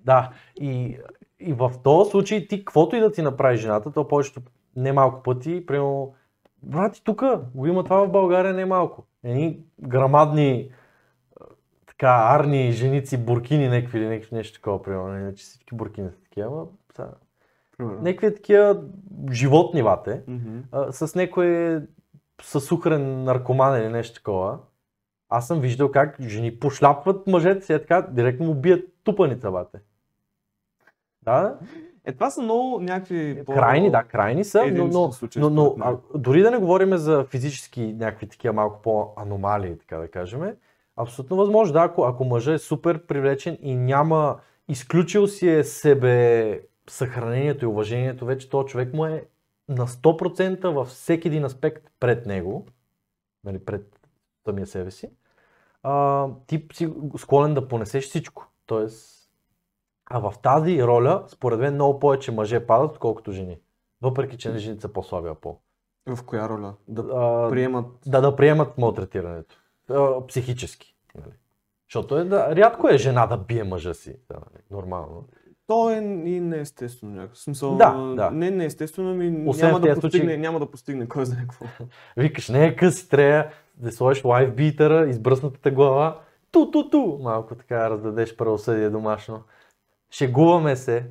Да, 0.00 0.32
и, 0.60 0.98
и 1.40 1.52
в 1.52 1.72
този 1.84 2.10
случай 2.10 2.46
ти, 2.48 2.64
каквото 2.64 2.96
и 2.96 3.00
да 3.00 3.12
ти 3.12 3.22
направи 3.22 3.56
жената, 3.56 3.92
то 3.92 4.08
повечето, 4.08 4.40
не 4.76 4.92
малко 4.92 5.22
пъти, 5.22 5.66
примерно, 5.66 6.14
брати, 6.62 7.04
тук 7.04 7.22
го 7.54 7.66
има 7.66 7.84
това 7.84 8.06
в 8.06 8.10
България 8.10 8.54
не 8.54 8.64
малко. 8.64 9.06
Едни 9.24 9.60
грамадни 9.82 10.70
така, 11.98 12.26
арни, 12.28 12.72
женици, 12.72 13.16
буркини, 13.16 13.68
някакви 13.68 13.98
или 13.98 14.08
някакви 14.08 14.36
нещо 14.36 14.54
такова, 14.54 14.82
примерно. 14.82 15.08
Не, 15.08 15.34
че 15.34 15.42
всички 15.44 15.74
буркини 15.74 16.10
са 16.10 16.16
такива, 16.22 16.46
ама 16.46 16.66
са, 16.96 17.08
някакви 17.78 18.34
такива 18.34 18.82
животни 19.32 19.82
вате, 19.82 20.22
Мгм. 20.28 20.58
а, 20.72 20.92
с 20.92 21.14
някой 21.14 21.78
със 22.42 22.64
сухарен 22.64 23.24
наркоман 23.24 23.80
или 23.80 23.88
нещо 23.88 24.14
такова. 24.14 24.58
Аз 25.28 25.46
съм 25.46 25.60
виждал 25.60 25.90
как 25.90 26.20
жени 26.20 26.58
пошляпват 26.58 27.26
мъжете 27.26 27.66
си, 27.66 27.72
е 27.72 27.78
така, 27.78 28.02
директно 28.02 28.46
му 28.46 28.54
бият 28.54 28.84
тупаница, 29.04 29.50
бате. 29.50 29.78
Да, 31.22 31.58
Е, 32.04 32.12
това 32.12 32.30
са 32.30 32.42
много 32.42 32.80
някакви... 32.80 33.42
по- 33.44 33.52
крайни, 33.54 33.90
да, 33.90 34.02
крайни 34.02 34.44
са, 34.44 34.66
но, 34.66 34.88
но, 34.88 35.10
но, 35.36 35.50
но 35.50 35.76
а, 35.80 35.96
дори 36.18 36.42
да 36.42 36.50
не 36.50 36.58
говорим 36.58 36.96
за 36.96 37.24
физически 37.24 37.94
някакви 37.98 38.28
такива 38.28 38.54
малко 38.54 38.82
по-аномалии, 38.82 39.78
така 39.78 39.96
да 39.98 40.08
кажем, 40.10 40.40
абсолютно 40.96 41.36
възможно, 41.36 41.72
да, 41.72 41.80
ако, 41.80 42.04
ако 42.04 42.24
мъжът 42.24 42.54
е 42.54 42.64
супер 42.64 43.06
привлечен 43.06 43.58
и 43.62 43.76
няма, 43.76 44.40
изключил 44.68 45.26
си 45.26 45.48
е 45.48 45.64
себе 45.64 46.60
съхранението 46.90 47.64
и 47.64 47.68
уважението, 47.68 48.26
вече 48.26 48.50
този 48.50 48.66
човек 48.66 48.94
му 48.94 49.06
е 49.06 49.28
на 49.68 49.86
100% 49.86 50.68
във 50.68 50.88
всеки 50.88 51.28
един 51.28 51.44
аспект 51.44 51.90
пред 52.00 52.26
него, 52.26 52.66
нали, 53.44 53.64
пред 53.64 54.00
самия 54.44 54.66
себе 54.66 54.90
си, 54.90 55.10
а, 55.82 56.28
ти 56.46 56.66
си 56.72 56.92
склонен 57.18 57.54
да 57.54 57.68
понесеш 57.68 58.04
всичко. 58.04 58.48
Тоест, 58.66 59.30
а 60.06 60.18
в 60.18 60.34
тази 60.42 60.82
роля, 60.82 61.24
според 61.28 61.58
мен, 61.58 61.74
много 61.74 61.98
повече 61.98 62.32
мъже 62.32 62.66
падат, 62.66 62.90
отколкото 62.90 63.32
жени. 63.32 63.58
Въпреки, 64.02 64.38
че 64.38 64.58
жените 64.58 64.82
са 64.82 64.92
по-слаби 64.92 65.28
а 65.28 65.34
по. 65.34 65.58
В 66.06 66.24
коя 66.24 66.48
роля? 66.48 66.74
Да 66.88 67.02
А, 67.02 67.50
приемат... 67.50 67.86
да, 68.06 68.20
да 68.20 68.36
приемат 68.36 68.78
малтретирането. 68.78 69.63
А, 69.90 70.26
психически. 70.26 70.96
Нали. 71.14 71.34
Защото 71.88 72.18
е, 72.18 72.24
да, 72.24 72.56
рядко 72.56 72.88
е 72.88 72.98
жена 72.98 73.26
да 73.26 73.36
бие 73.36 73.64
мъжа 73.64 73.94
си. 73.94 74.16
Да, 74.28 74.36
нормално. 74.70 75.28
То 75.66 75.90
е 75.90 75.94
и 76.24 76.40
неестествено 76.40 77.14
някакво. 77.14 77.36
Смисъл, 77.36 77.76
Да, 77.76 77.92
да. 78.16 78.30
не 78.30 78.50
неестествено, 78.50 79.10
ами 79.10 79.48
Освен 79.48 79.66
няма 79.68 79.80
да, 79.80 79.94
постигне, 79.94 80.24
случаи- 80.24 80.38
няма 80.38 80.58
да 80.58 80.70
постигне 80.70 81.08
кой 81.08 81.24
знае 81.26 81.40
какво. 81.40 81.64
Викаш, 82.16 82.48
не 82.48 82.66
е 82.66 82.76
къси, 82.76 83.08
трябва 83.08 83.50
да 83.76 83.92
сложиш 83.92 84.24
лайфбитъра, 84.24 85.08
избръснатата 85.08 85.70
глава, 85.70 86.20
ту-ту-ту, 86.50 87.18
малко 87.22 87.54
така 87.54 87.90
раздадеш 87.90 88.36
правосъдие 88.36 88.90
домашно. 88.90 89.42
Шегуваме 90.10 90.76
се. 90.76 91.06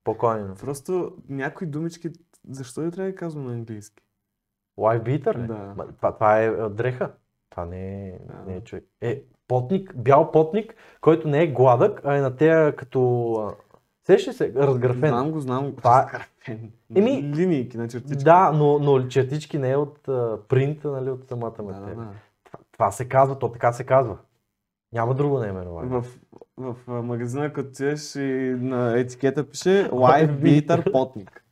Спокойно. 0.00 0.54
Просто 0.54 1.12
някои 1.28 1.66
думички, 1.66 2.10
защо 2.50 2.82
я 2.82 2.90
трябва 2.90 3.10
да 3.10 3.16
казвам 3.16 3.46
на 3.46 3.52
английски? 3.52 4.02
Лайфбитър? 4.78 5.38
Да. 5.38 5.74
Това, 5.96 6.12
това 6.14 6.40
е 6.40 6.50
дреха. 6.50 7.12
Това 7.50 7.64
не 7.64 8.08
е, 8.08 8.12
Да. 8.20 8.50
не 8.50 8.56
е 8.56 8.60
човек. 8.60 8.84
Е, 9.00 9.22
потник, 9.48 9.96
бял 9.96 10.30
потник, 10.30 10.74
който 11.00 11.28
не 11.28 11.42
е 11.42 11.46
гладък, 11.46 12.00
а 12.04 12.16
е 12.16 12.20
на 12.20 12.36
тея 12.36 12.76
като... 12.76 13.52
Сещаш 14.06 14.34
се? 14.36 14.54
Разграфен. 14.54 15.08
Знам 15.08 15.30
го, 15.30 15.40
знам 15.40 15.70
го. 15.70 15.76
Това- 15.76 16.02
Разграфен. 16.04 16.72
Еми, 16.94 17.32
Линийки 17.36 17.78
на 17.78 17.88
чертички. 17.88 18.24
Да, 18.24 18.52
но, 18.52 18.78
но 18.78 19.08
чертички 19.08 19.58
не 19.58 19.70
е 19.70 19.76
от 19.76 20.08
а, 20.08 20.38
принта, 20.48 20.90
нали, 20.90 21.10
от 21.10 21.28
самата 21.28 21.54
да, 21.56 21.62
материя. 21.62 21.94
да, 21.96 22.02
да. 22.02 22.08
Това, 22.44 22.58
това 22.72 22.90
се 22.90 23.08
казва, 23.08 23.38
то 23.38 23.52
така 23.52 23.72
се 23.72 23.84
казва. 23.84 24.16
Няма 24.92 25.14
друго 25.14 25.38
наименование. 25.38 25.90
В, 25.90 26.04
в, 26.56 26.76
в 26.86 27.02
магазина, 27.02 27.52
като 27.52 27.68
отидеш 27.68 28.16
и 28.16 28.20
на 28.60 28.98
етикета 28.98 29.50
пише 29.50 29.88
Live 29.90 30.30
Beater 30.66 30.92
Потник. 30.92 31.42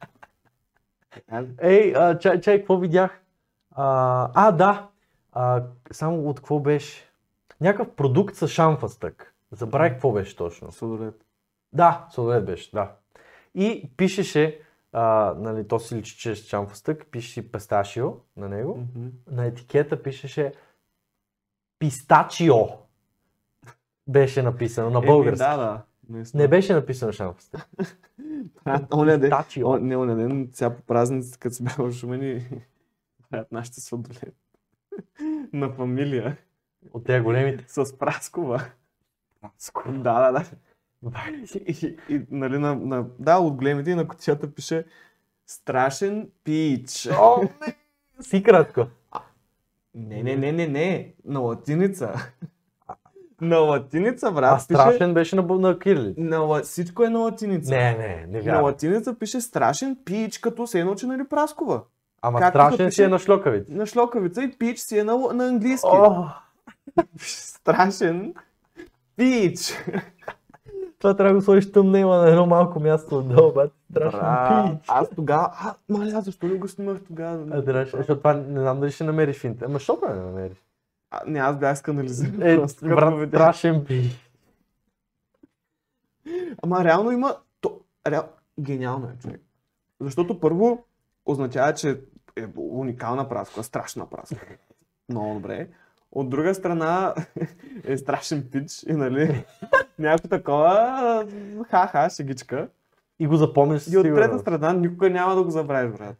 Ей, 1.62 1.94
а, 1.96 2.18
чай, 2.18 2.40
чай, 2.40 2.58
какво 2.58 2.78
видях? 2.78 3.20
А, 3.70 4.30
а 4.34 4.52
да, 4.52 4.88
а, 5.34 5.64
само 5.92 6.28
от 6.28 6.36
какво 6.36 6.60
беше? 6.60 7.12
Някакъв 7.60 7.94
продукт 7.94 8.36
с 8.36 8.48
шамфастък. 8.48 9.34
Забравих 9.52 9.92
какво 9.92 10.12
беше 10.12 10.36
точно. 10.36 10.72
Сладолет. 10.72 11.24
Да, 11.72 12.06
сладолет 12.10 12.44
беше, 12.44 12.70
да. 12.70 12.92
И 13.54 13.90
пишеше, 13.96 14.60
а, 14.92 15.34
нали, 15.38 15.68
то 15.68 15.78
си 15.78 15.96
личи, 15.96 16.18
че 16.18 16.30
е 16.30 16.36
с 16.36 16.44
чамфастък, 16.44 17.06
пише 17.10 17.32
си 17.32 17.52
песташио 17.52 18.12
на 18.36 18.48
него. 18.48 18.76
Мгм. 18.76 19.08
На 19.30 19.44
етикета 19.44 20.02
пишеше 20.02 20.52
пистачио. 21.78 22.54
Беше 24.08 24.42
написано 24.42 24.90
на 24.90 25.00
български. 25.00 25.38
да, 25.38 25.56
да. 25.56 25.82
наистина. 26.08 26.42
Не 26.42 26.48
беше 26.48 26.74
написано 26.74 27.12
шамфастък. 27.12 27.68
А, 28.64 28.86
Оня 28.94 29.18
ден, 29.18 29.32
не, 29.80 29.96
оня 29.96 30.16
ден, 30.16 30.48
сега 30.52 30.76
по 30.76 30.82
празниците, 30.82 31.38
като 31.38 31.54
си 31.54 31.64
бяха 31.64 31.84
в 31.84 31.92
Шумени, 31.92 32.46
нашите 33.50 33.80
сладоледи. 33.80 34.32
На 35.52 35.72
фамилия. 35.72 36.36
От 36.92 37.04
тези 37.04 37.20
големите. 37.20 37.64
С 37.68 37.98
Праскова. 37.98 38.64
Да, 39.86 40.20
да, 40.20 40.32
да. 40.32 40.44
Бай. 41.02 41.44
И, 41.66 41.96
и, 42.08 42.22
нали, 42.30 42.58
на, 42.58 42.74
на, 42.74 43.06
да, 43.18 43.38
от 43.38 43.54
големите 43.54 43.90
и 43.90 43.94
на 43.94 44.08
кутията 44.08 44.54
пише 44.54 44.84
Страшен 45.46 46.28
пич. 46.44 47.08
О, 47.20 47.42
не! 47.42 47.76
Си 48.20 48.42
кратко. 48.42 48.86
Не, 49.94 50.22
не, 50.22 50.36
не, 50.36 50.52
не, 50.52 50.66
не. 50.66 51.14
На 51.24 51.40
латиница. 51.40 52.14
На 53.40 53.58
латиница, 53.58 54.28
А 54.28 54.30
брат, 54.32 54.56
пише... 54.58 54.64
страшен 54.64 55.14
беше 55.14 55.36
на, 55.36 55.42
на 55.42 55.78
кирилица. 55.78 56.20
На, 56.20 56.36
ла- 56.36 56.62
всичко 56.62 57.04
е 57.04 57.08
на 57.08 57.18
латиница. 57.18 57.70
Не, 57.70 57.96
не, 57.96 58.26
не 58.28 58.38
На 58.38 58.44
вярвам. 58.44 58.64
латиница 58.64 59.18
пише 59.18 59.40
страшен 59.40 59.96
пич, 60.04 60.38
като 60.38 60.66
се 60.66 60.80
едно, 60.80 60.94
че 60.94 61.06
нали 61.06 61.28
Праскова. 61.28 61.82
Ама 62.26 62.40
както 62.40 62.58
страшен 62.58 62.92
си 62.92 63.02
е 63.02 63.08
на 63.08 63.18
шлокавица. 63.18 63.72
На 63.72 63.86
шлокавица 63.86 64.42
и 64.42 64.58
пич 64.58 64.78
си 64.78 64.98
е 64.98 65.04
на, 65.04 65.16
на 65.16 65.48
английски. 65.48 65.88
О, 65.92 66.26
Страшен 67.16 68.34
пич. 69.16 69.72
това 70.98 71.16
трябва 71.16 71.32
да 71.32 71.38
го 71.38 71.44
сложиш 71.44 71.72
тъмнейла 71.72 72.16
на 72.16 72.28
едно 72.28 72.46
малко 72.46 72.80
място 72.80 73.18
отдолу, 73.18 73.52
бат. 73.52 73.72
Страшен 73.90 74.20
Бра, 74.20 74.72
пич. 74.72 74.84
Аз 74.88 75.10
тогава, 75.10 75.50
а, 75.52 75.74
маля, 75.88 76.20
защо 76.20 76.46
не 76.46 76.54
го 76.54 76.68
снимах 76.68 76.98
тогава? 77.06 77.46
А, 77.50 77.62
драж, 77.62 77.90
защото 77.90 78.18
това 78.18 78.34
не 78.34 78.60
знам 78.60 78.80
дали 78.80 78.90
ще 78.90 79.04
намериш 79.04 79.36
финт. 79.36 79.62
Ама 79.62 79.78
що 79.78 79.98
да 80.02 80.14
не 80.14 80.22
намериш? 80.22 80.58
А, 81.10 81.20
не, 81.26 81.38
аз 81.38 81.58
бях 81.58 81.78
скандализиран. 81.78 82.42
Е, 82.42 82.56
просто 82.56 82.86
брат, 82.86 83.28
страшен 83.28 83.84
пич. 83.84 84.30
Ама 86.62 86.84
реално 86.84 87.10
има... 87.10 87.36
То, 87.60 87.80
реал... 88.06 88.28
Гениално 88.60 89.06
е, 89.06 89.22
човек. 89.22 89.42
Защото 90.00 90.40
първо 90.40 90.84
означава, 91.26 91.74
че 91.74 92.00
е 92.36 92.46
уникална 92.56 93.28
праска, 93.28 93.62
страшна 93.62 94.10
праска. 94.10 94.46
Много 95.08 95.34
добре. 95.34 95.68
От 96.12 96.30
друга 96.30 96.54
страна 96.54 97.14
е 97.84 97.96
страшен 97.96 98.48
пич 98.52 98.82
и 98.82 98.92
нали 98.92 99.44
някакво 99.98 100.28
такова 100.28 101.26
ха-ха, 101.70 102.10
шегичка. 102.10 102.68
И 103.18 103.26
го 103.26 103.36
запомниш 103.36 103.82
със 103.82 103.92
И 103.92 103.98
от 103.98 104.02
трета 104.02 104.38
страна 104.38 104.72
никога 104.72 105.10
няма 105.10 105.34
да 105.34 105.42
го 105.42 105.50
забравиш, 105.50 105.98
брат. 105.98 106.16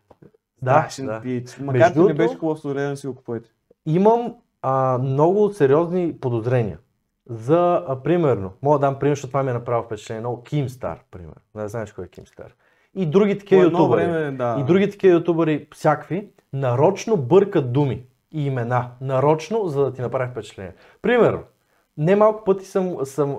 Да, 0.62 0.70
Страшен 0.70 1.07
да. 1.07 1.20
пич. 1.20 1.59
Макар 1.59 1.92
че 1.92 1.98
не 1.98 2.14
беше 2.14 2.38
хубаво 2.38 2.59
студен 2.59 2.96
си 2.96 3.07
го 3.07 3.14
купувате. 3.14 3.48
Имам 3.87 4.35
а, 4.62 4.98
много 4.98 5.53
сериозни 5.53 6.16
подозрения. 6.20 6.79
За, 7.27 7.85
а, 7.88 8.03
примерно, 8.03 8.53
мога 8.62 8.79
да 8.79 8.87
дам 8.87 8.98
пример, 8.98 9.14
защото 9.14 9.31
това 9.31 9.42
ми 9.42 9.50
е 9.50 9.55
направило 9.55 9.85
впечатление. 9.85 10.20
Много 10.20 10.42
Кимстар, 10.42 11.05
пример. 11.11 11.35
Не 11.55 11.68
знаеш 11.68 11.92
кой 11.92 12.05
е 12.05 12.09
Кимстар. 12.09 12.55
И 12.94 13.07
други 13.07 13.38
такива 13.38 13.62
ютубъри. 13.62 14.07
време, 14.07 14.30
да. 14.30 14.57
И 14.61 14.64
други 14.64 14.90
такива 14.90 15.14
ютубъри, 15.14 15.66
всякакви, 15.74 16.28
нарочно 16.52 17.16
бъркат 17.16 17.72
думи 17.72 18.02
и 18.33 18.46
имена. 18.46 18.90
Нарочно, 19.00 19.66
за 19.68 19.85
да 19.85 19.92
ти 19.92 20.00
направи 20.02 20.30
впечатление. 20.30 20.72
Примерно, 21.02 21.40
не 21.96 22.16
малко 22.16 22.44
пъти 22.44 22.64
съм, 22.64 22.96
съм 23.04 23.30
е, 23.30 23.37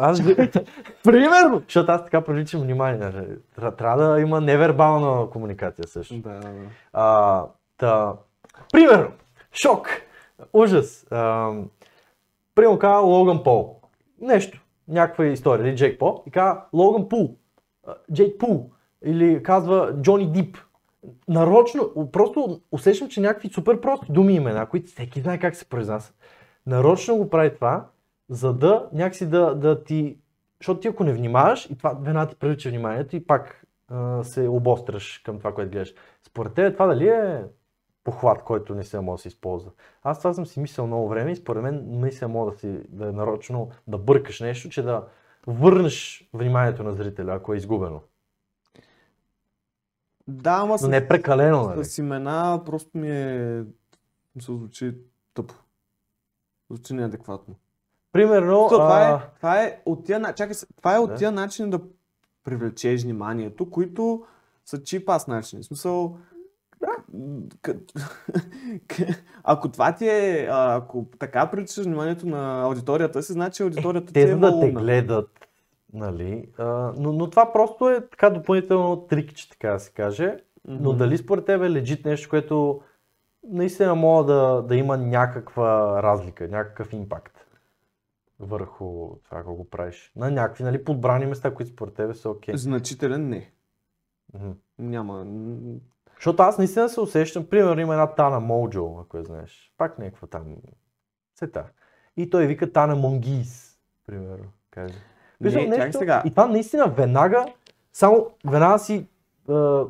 аз 0.00 0.22
Примерно! 1.04 1.62
Защото 1.64 1.92
аз 1.92 2.04
така 2.04 2.20
привличам 2.20 2.60
внимание. 2.60 2.98
нали. 2.98 3.26
Тря- 3.58 3.76
Трябва 3.76 4.02
да 4.04 4.20
има 4.20 4.40
невербална 4.40 5.30
комуникация 5.30 5.88
също. 5.88 6.14
Да, 6.14 6.30
да. 6.30 6.48
А, 6.92 7.44
та, 7.78 8.14
примерно, 8.72 9.10
шок, 9.62 9.88
ужас. 10.52 11.06
А, 11.10 11.52
примерно 12.54 12.78
казва 12.78 13.00
Логан 13.00 13.42
Пол. 13.42 13.80
Нещо, 14.20 14.60
някаква 14.88 15.26
история, 15.26 15.68
или 15.68 15.76
Джейк 15.76 15.98
Пол, 15.98 16.22
и 16.26 16.30
казва 16.30 16.62
Логан 16.72 17.08
Пул, 17.08 17.36
Джейк 18.12 18.38
Пул, 18.38 18.70
или 19.04 19.42
казва 19.42 19.94
Джони 20.02 20.32
Дип. 20.32 20.56
Нарочно, 21.28 22.10
просто 22.12 22.60
усещам, 22.72 23.08
че 23.08 23.20
някакви 23.20 23.48
супер 23.48 23.80
прости 23.80 24.12
думи 24.12 24.34
имена, 24.34 24.66
които 24.66 24.86
всеки 24.86 25.20
знае 25.20 25.38
как 25.38 25.56
се 25.56 25.68
произнасят. 25.68 26.14
Нарочно 26.66 27.16
го 27.16 27.30
прави 27.30 27.54
това, 27.54 27.86
за 28.28 28.52
да 28.52 28.88
някакси 28.92 29.26
да, 29.26 29.54
да 29.54 29.84
ти... 29.84 30.18
Защото 30.60 30.80
ти 30.80 30.88
ако 30.88 31.04
не 31.04 31.12
внимаваш 31.12 31.70
и 31.70 31.78
това 31.78 31.90
веднага 32.02 32.30
ти 32.30 32.36
привлича 32.36 32.68
вниманието 32.68 33.16
и 33.16 33.26
пак 33.26 33.64
а, 33.88 34.24
се 34.24 34.48
обостряш 34.48 35.18
към 35.18 35.38
това, 35.38 35.54
което 35.54 35.70
гледаш. 35.70 35.94
Според 36.26 36.54
теб 36.54 36.72
това 36.72 36.86
дали 36.86 37.08
е 37.08 37.44
похват, 38.04 38.42
който 38.42 38.74
не 38.74 38.84
се 38.84 39.00
може 39.00 39.18
да 39.18 39.22
се 39.22 39.28
използва? 39.28 39.70
Аз 40.02 40.18
това 40.18 40.32
съм 40.32 40.46
си 40.46 40.60
мислил 40.60 40.86
много 40.86 41.08
време 41.08 41.30
и 41.30 41.36
според 41.36 41.62
мен 41.62 41.84
наистина 41.86 42.28
мога 42.28 42.50
да 42.50 42.58
си 42.58 42.80
да 42.88 43.08
е 43.08 43.12
нарочно 43.12 43.70
да 43.86 43.98
бъркаш 43.98 44.40
нещо, 44.40 44.68
че 44.68 44.82
да 44.82 45.04
върнеш 45.46 46.28
вниманието 46.34 46.82
на 46.82 46.94
зрителя, 46.94 47.34
ако 47.34 47.54
е 47.54 47.56
изгубено. 47.56 48.00
Да, 50.28 50.50
ама 50.50 50.78
с, 50.78 50.88
не 50.88 50.96
е 50.96 51.08
прекалено, 51.08 51.62
нали? 51.62 51.84
с 51.84 51.98
имена 51.98 52.62
просто 52.66 52.98
ми 52.98 53.10
е... 53.10 53.64
ми 54.36 54.42
се 54.42 54.52
звучи 54.52 54.94
тъпо. 55.34 55.54
Звучи 56.70 56.94
неадекватно. 56.94 57.54
Примерно, 58.12 58.68
То, 58.68 58.74
това, 58.74 59.00
а, 59.00 59.14
е, 59.14 59.18
това 59.36 59.62
е 59.62 59.82
от 59.86 60.04
тия, 60.04 60.34
чакай, 60.34 60.56
това 60.76 60.96
е 60.96 60.98
от 60.98 61.10
Да. 61.10 61.16
тия 61.16 61.32
начини 61.32 61.70
да 61.70 61.80
привлечеш 62.44 63.02
вниманието, 63.02 63.70
които 63.70 64.24
са 64.64 64.82
чипас 64.82 65.26
начини. 65.26 65.62
В 65.62 65.66
смисъл, 65.66 66.16
ако 69.44 69.68
това 69.68 69.94
ти 69.94 70.08
е, 70.08 70.48
ако 70.50 71.06
така 71.18 71.50
привличаш 71.50 71.84
вниманието 71.84 72.26
на 72.26 72.62
аудиторията 72.62 73.22
си, 73.22 73.32
значи 73.32 73.62
аудиторията 73.62 74.06
ти 74.06 74.12
те 74.12 74.22
е 74.22 74.26
за 74.26 74.38
да 74.38 74.60
те 74.60 74.72
гледат, 74.72 75.47
нали? 75.92 76.48
А, 76.58 76.92
но, 76.96 77.12
но 77.12 77.30
това 77.30 77.52
просто 77.52 77.90
е 77.90 78.08
така 78.08 78.30
допълнително 78.30 79.06
трикче, 79.06 79.50
така 79.50 79.70
да 79.70 79.80
се 79.80 79.92
каже. 79.92 80.36
Но 80.64 80.90
Мгм. 80.90 80.98
дали 80.98 81.18
според 81.18 81.44
теб 81.44 81.62
е 81.62 81.70
легит 81.70 82.04
нещо, 82.04 82.28
което 82.30 82.80
наистина 83.44 83.94
мога 83.94 84.32
да, 84.32 84.62
да 84.62 84.76
има 84.76 84.96
някаква 84.96 86.02
разлика, 86.02 86.48
някакъв 86.48 86.92
импакт 86.92 87.46
върху 88.40 89.16
това, 89.24 89.38
ако 89.38 89.54
го 89.54 89.70
правиш. 89.70 90.12
На 90.16 90.30
някакви 90.30 90.64
нали, 90.64 90.84
подбрани 90.84 91.26
места, 91.26 91.54
които 91.54 91.72
според 91.72 91.94
тебе 91.94 92.14
са 92.14 92.30
окей. 92.30 92.56
Значителен 92.56 93.28
не. 93.28 93.52
Мгм. 94.34 94.50
Няма. 94.78 95.26
Защото 96.14 96.42
аз 96.42 96.58
наистина 96.58 96.88
се 96.88 97.00
усещам, 97.00 97.46
примерно 97.46 97.80
има 97.80 97.92
една 97.92 98.06
Тана 98.06 98.40
Моджо, 98.40 98.98
ако 99.00 99.16
я 99.16 99.24
знаеш. 99.24 99.72
Пак 99.78 99.98
някаква 99.98 100.28
там 100.28 100.56
сета. 101.34 101.64
И 102.16 102.30
той 102.30 102.46
вика 102.46 102.72
Тана 102.72 102.96
Монгис, 102.96 103.78
примерно. 104.06 104.44
Каже. 104.70 104.94
Виждам 105.40 105.64
Не, 105.64 105.76
чакай 105.76 105.92
сега. 105.92 106.22
И 106.26 106.30
това 106.30 106.46
наистина 106.46 106.88
веднага, 106.88 107.46
само 107.92 108.26
веднага 108.46 108.78
си... 108.78 109.06
А... 109.48 109.84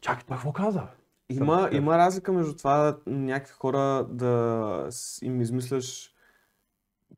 Чакай, 0.00 0.24
това 0.24 0.36
какво 0.36 0.52
каза? 0.52 0.82
Има, 1.28 1.68
има 1.72 1.98
разлика 1.98 2.32
между 2.32 2.56
това 2.56 2.96
някакви 3.06 3.52
хора 3.52 4.06
да 4.10 4.88
им 5.22 5.40
измисляш 5.40 6.12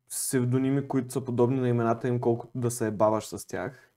псевдоними, 0.09 0.87
които 0.87 1.13
са 1.13 1.25
подобни 1.25 1.59
на 1.59 1.69
имената 1.69 2.07
им, 2.07 2.19
колкото 2.19 2.51
да 2.55 2.71
се 2.71 2.91
баваш 2.91 3.25
с 3.25 3.47
тях. 3.47 3.91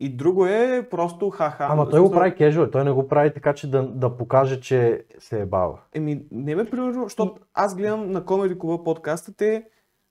И 0.00 0.16
друго 0.16 0.46
е 0.46 0.88
просто 0.90 1.30
ха-ха. 1.30 1.66
Ама 1.70 1.88
той 1.88 2.00
го 2.00 2.10
прави 2.10 2.34
кежуал, 2.34 2.70
той 2.70 2.84
не 2.84 2.90
го 2.90 3.08
прави 3.08 3.34
така, 3.34 3.54
че 3.54 3.70
да, 3.70 3.82
да 3.82 4.16
покаже, 4.16 4.60
че 4.60 5.04
се 5.18 5.40
е 5.40 5.46
бава. 5.46 5.78
Еми, 5.94 6.26
не 6.30 6.54
ме 6.56 6.70
примерно, 6.70 7.02
защото 7.02 7.40
аз 7.54 7.76
гледам 7.76 8.10
на 8.12 8.22
Comedy 8.22 8.56
Club 8.56 8.84
подкаста, 8.84 9.36
те 9.36 9.64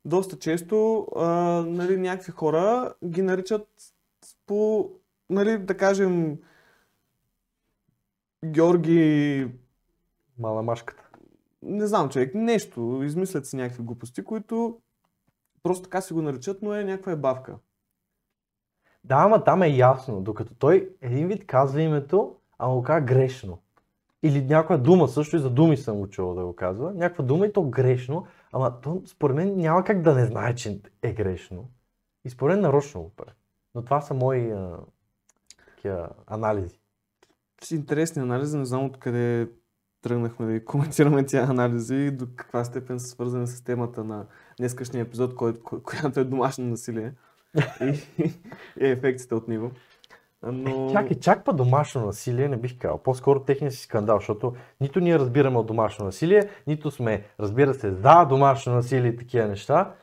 доста 0.07 0.39
често 0.39 1.07
а, 1.15 1.25
нали, 1.67 1.97
някакви 1.97 2.31
хора 2.31 2.93
ги 3.05 3.21
наричат 3.21 3.67
по, 4.45 4.89
нали, 5.29 5.57
да 5.57 5.77
кажем, 5.77 6.37
Георги, 8.45 9.47
Маламашката. 10.39 11.09
не 11.61 11.87
знам 11.87 12.09
човек, 12.09 12.35
нещо, 12.35 13.01
измислят 13.03 13.45
си 13.45 13.55
някакви 13.55 13.83
глупости, 13.83 14.23
които 14.23 14.79
просто 15.63 15.83
така 15.83 16.01
си 16.01 16.13
го 16.13 16.21
наричат, 16.21 16.61
но 16.61 16.73
е 16.73 16.83
някаква 16.83 17.11
ебавка. 17.11 17.55
Да, 19.03 19.15
ама 19.15 19.43
там 19.43 19.63
е 19.63 19.69
ясно, 19.69 20.21
докато 20.21 20.55
той 20.55 20.89
един 21.01 21.27
вид 21.27 21.47
казва 21.47 21.81
името, 21.81 22.35
ама 22.57 22.75
го 22.75 22.83
казва 22.83 23.01
грешно. 23.01 23.61
Или 24.23 24.45
някаква 24.45 24.77
дума, 24.77 25.07
също 25.07 25.35
и 25.35 25.39
за 25.39 25.49
думи 25.49 25.77
съм 25.77 25.97
го 25.97 26.07
чувал 26.07 26.35
да 26.35 26.45
го 26.45 26.55
казва, 26.55 26.93
някаква 26.93 27.23
дума 27.23 27.45
и 27.45 27.53
то 27.53 27.63
грешно, 27.63 28.27
ама 28.51 28.81
то 28.81 29.01
според 29.05 29.35
мен 29.35 29.57
няма 29.57 29.83
как 29.83 30.01
да 30.01 30.15
не 30.15 30.25
знае, 30.25 30.55
че 30.55 30.81
е 31.01 31.13
грешно. 31.13 31.69
И 32.25 32.29
според 32.29 32.55
мен 32.55 32.61
нарочно 32.61 33.01
го 33.01 33.15
прави. 33.15 33.31
Но 33.75 33.85
това 33.85 34.01
са 34.01 34.13
мои 34.13 34.51
а, 34.51 34.79
такива 35.75 36.09
анализи. 36.27 36.79
Си 37.63 37.75
интересни 37.75 38.21
анализи, 38.21 38.57
не 38.57 38.65
знам 38.65 38.85
откъде 38.85 39.49
тръгнахме 40.01 40.45
да 40.45 40.65
коментираме 40.65 41.25
тия 41.25 41.43
анализи 41.43 41.95
и 41.95 42.11
до 42.11 42.27
каква 42.35 42.63
степен 42.63 42.99
са 42.99 43.07
свързани 43.07 43.47
с 43.47 43.63
темата 43.63 44.03
на 44.03 44.25
днескашния 44.57 45.01
епизод, 45.01 45.35
който, 45.35 45.59
ко- 45.59 45.83
която 45.83 46.19
е 46.19 46.23
домашно 46.23 46.65
насилие 46.65 47.13
и, 47.81 48.01
и 48.79 48.87
ефектите 48.87 49.35
от 49.35 49.47
него. 49.47 49.71
Но... 50.43 50.91
Чакай, 50.91 51.19
чак 51.19 51.45
па 51.45 51.53
домашно 51.53 52.05
насилие 52.05 52.47
не 52.47 52.57
бих 52.57 52.79
казал. 52.79 52.97
По-скоро 52.97 53.43
техния 53.43 53.71
си 53.71 53.81
скандал, 53.81 54.17
защото 54.17 54.55
нито 54.81 54.99
ние 54.99 55.19
разбираме 55.19 55.57
от 55.57 55.67
домашно 55.67 56.05
насилие, 56.05 56.49
нито 56.67 56.91
сме, 56.91 57.23
разбира 57.39 57.73
се, 57.73 57.91
за 57.91 58.25
домашно 58.25 58.73
насилие 58.73 59.11
и 59.11 59.15
такива 59.15 59.47
неща, 59.47 59.95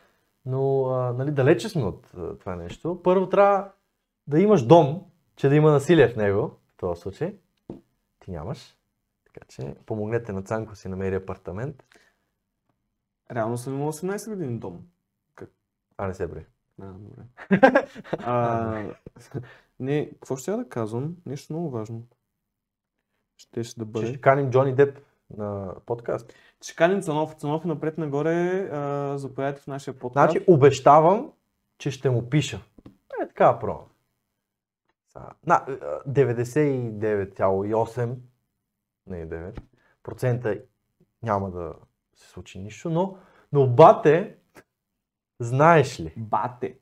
но 0.46 0.86
а, 0.86 1.12
нали, 1.12 1.30
далече 1.30 1.68
сме 1.68 1.84
от 1.84 2.10
а, 2.16 2.38
това 2.38 2.56
нещо. 2.56 3.00
Първо 3.04 3.28
трябва 3.28 3.70
да 4.26 4.40
имаш 4.40 4.66
дом, 4.66 5.02
че 5.36 5.48
да 5.48 5.56
има 5.56 5.70
насилие 5.70 6.08
в 6.08 6.16
него, 6.16 6.50
в 6.74 6.76
този 6.76 7.00
случай. 7.00 7.36
Ти 8.20 8.30
нямаш. 8.30 8.76
Така 9.24 9.46
че 9.48 9.74
помогнете 9.86 10.32
на 10.32 10.42
Цанко 10.42 10.74
си 10.74 10.88
намери 10.88 11.14
апартамент. 11.14 11.84
Реално 13.32 13.58
съм 13.58 13.74
имал 13.74 13.92
18 13.92 14.30
години 14.30 14.58
дом. 14.58 14.86
А, 15.96 16.06
не 16.06 16.14
се 16.14 16.26
брои. 16.26 16.46
А, 16.82 16.86
добре. 16.86 17.22
а, 18.18 18.84
не, 19.78 20.10
какво 20.10 20.36
ще 20.36 20.50
я 20.50 20.56
да 20.56 20.68
казвам? 20.68 21.16
Нещо 21.26 21.52
много 21.52 21.70
важно. 21.70 22.02
Ще, 23.36 23.64
ще 23.64 23.80
да 23.80 23.86
бъде. 23.86 24.06
ще 24.06 24.20
каним 24.20 24.50
Джони 24.50 24.74
Деп 24.74 24.98
на 25.30 25.74
подкаст. 25.86 26.34
Ще 26.62 26.76
каним 26.76 27.02
Цанов. 27.02 27.34
Цанов 27.34 27.64
и 27.64 27.68
напред 27.68 27.98
нагоре. 27.98 28.68
А, 28.72 29.18
заповядайте 29.18 29.60
в 29.60 29.66
нашия 29.66 29.98
подкаст. 29.98 30.30
Значи 30.32 30.44
обещавам, 30.48 31.32
че 31.78 31.90
ще 31.90 32.10
му 32.10 32.30
пиша. 32.30 32.60
Е, 33.22 33.28
така. 33.28 33.58
Са- 35.08 35.32
На, 35.46 35.64
е, 35.68 35.72
99,8 36.10 38.16
не 39.06 39.28
9 39.28 39.58
процента 40.02 40.60
няма 41.22 41.50
да 41.50 41.74
се 42.16 42.28
случи 42.28 42.58
нищо, 42.58 42.90
но, 42.90 43.16
но 43.52 43.66
бате, 43.66 44.36
знаеш 45.40 46.00
ли, 46.00 46.14
Бате. 46.16 46.78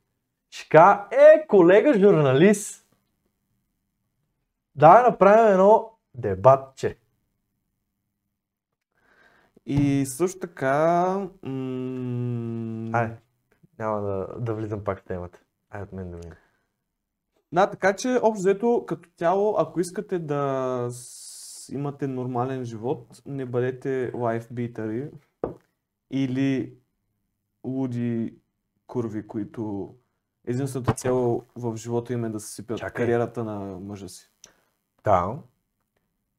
кажа, 0.68 1.06
е, 1.10 1.46
колега 1.46 1.94
журналист, 1.98 2.81
да 4.74 5.02
направим 5.02 5.52
едно 5.52 5.90
дебатче. 6.14 6.98
И 9.66 10.06
също 10.06 10.40
така... 10.40 11.08
М- 11.42 12.90
Ай, 12.92 13.16
няма 13.78 14.00
да, 14.00 14.26
да 14.40 14.54
влизам 14.54 14.84
пак 14.84 15.00
в 15.00 15.04
темата. 15.04 15.40
Ай, 15.70 15.82
от 15.82 15.92
мен 15.92 16.10
да 16.10 16.16
мине. 16.16 16.36
Да, 17.52 17.70
така 17.70 17.96
че 17.96 18.18
общо 18.22 18.40
взето 18.40 18.84
като 18.86 19.08
тяло, 19.16 19.54
ако 19.58 19.80
искате 19.80 20.18
да 20.18 20.88
имате 21.70 22.06
нормален 22.06 22.64
живот, 22.64 23.22
не 23.26 23.46
бъдете 23.46 24.10
лайфбитъри 24.14 25.10
или 26.10 26.74
луди 27.64 28.38
курви, 28.86 29.26
които 29.26 29.94
единствената 30.46 30.94
цел 30.94 31.42
в 31.56 31.76
живота 31.76 32.12
им 32.12 32.24
е 32.24 32.28
да 32.28 32.40
се 32.40 32.54
сипят 32.54 32.78
Чакай. 32.78 33.04
кариерата 33.04 33.44
на 33.44 33.58
мъжа 33.80 34.08
си. 34.08 34.31
Да. 35.04 35.36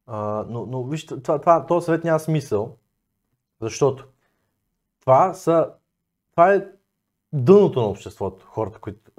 А, 0.07 0.45
но, 0.49 0.65
но 0.65 0.83
вижте, 0.83 1.21
това, 1.21 1.39
това, 1.41 1.65
този 1.65 1.85
съвет 1.85 2.03
няма 2.03 2.19
смисъл, 2.19 2.77
защото 3.61 4.07
това 4.99 5.33
са, 5.33 5.69
това 6.31 6.53
е 6.53 6.65
дъното 7.33 7.81
на 7.81 7.87
обществото, 7.87 8.45
хората, 8.45 8.79
които 8.79 9.11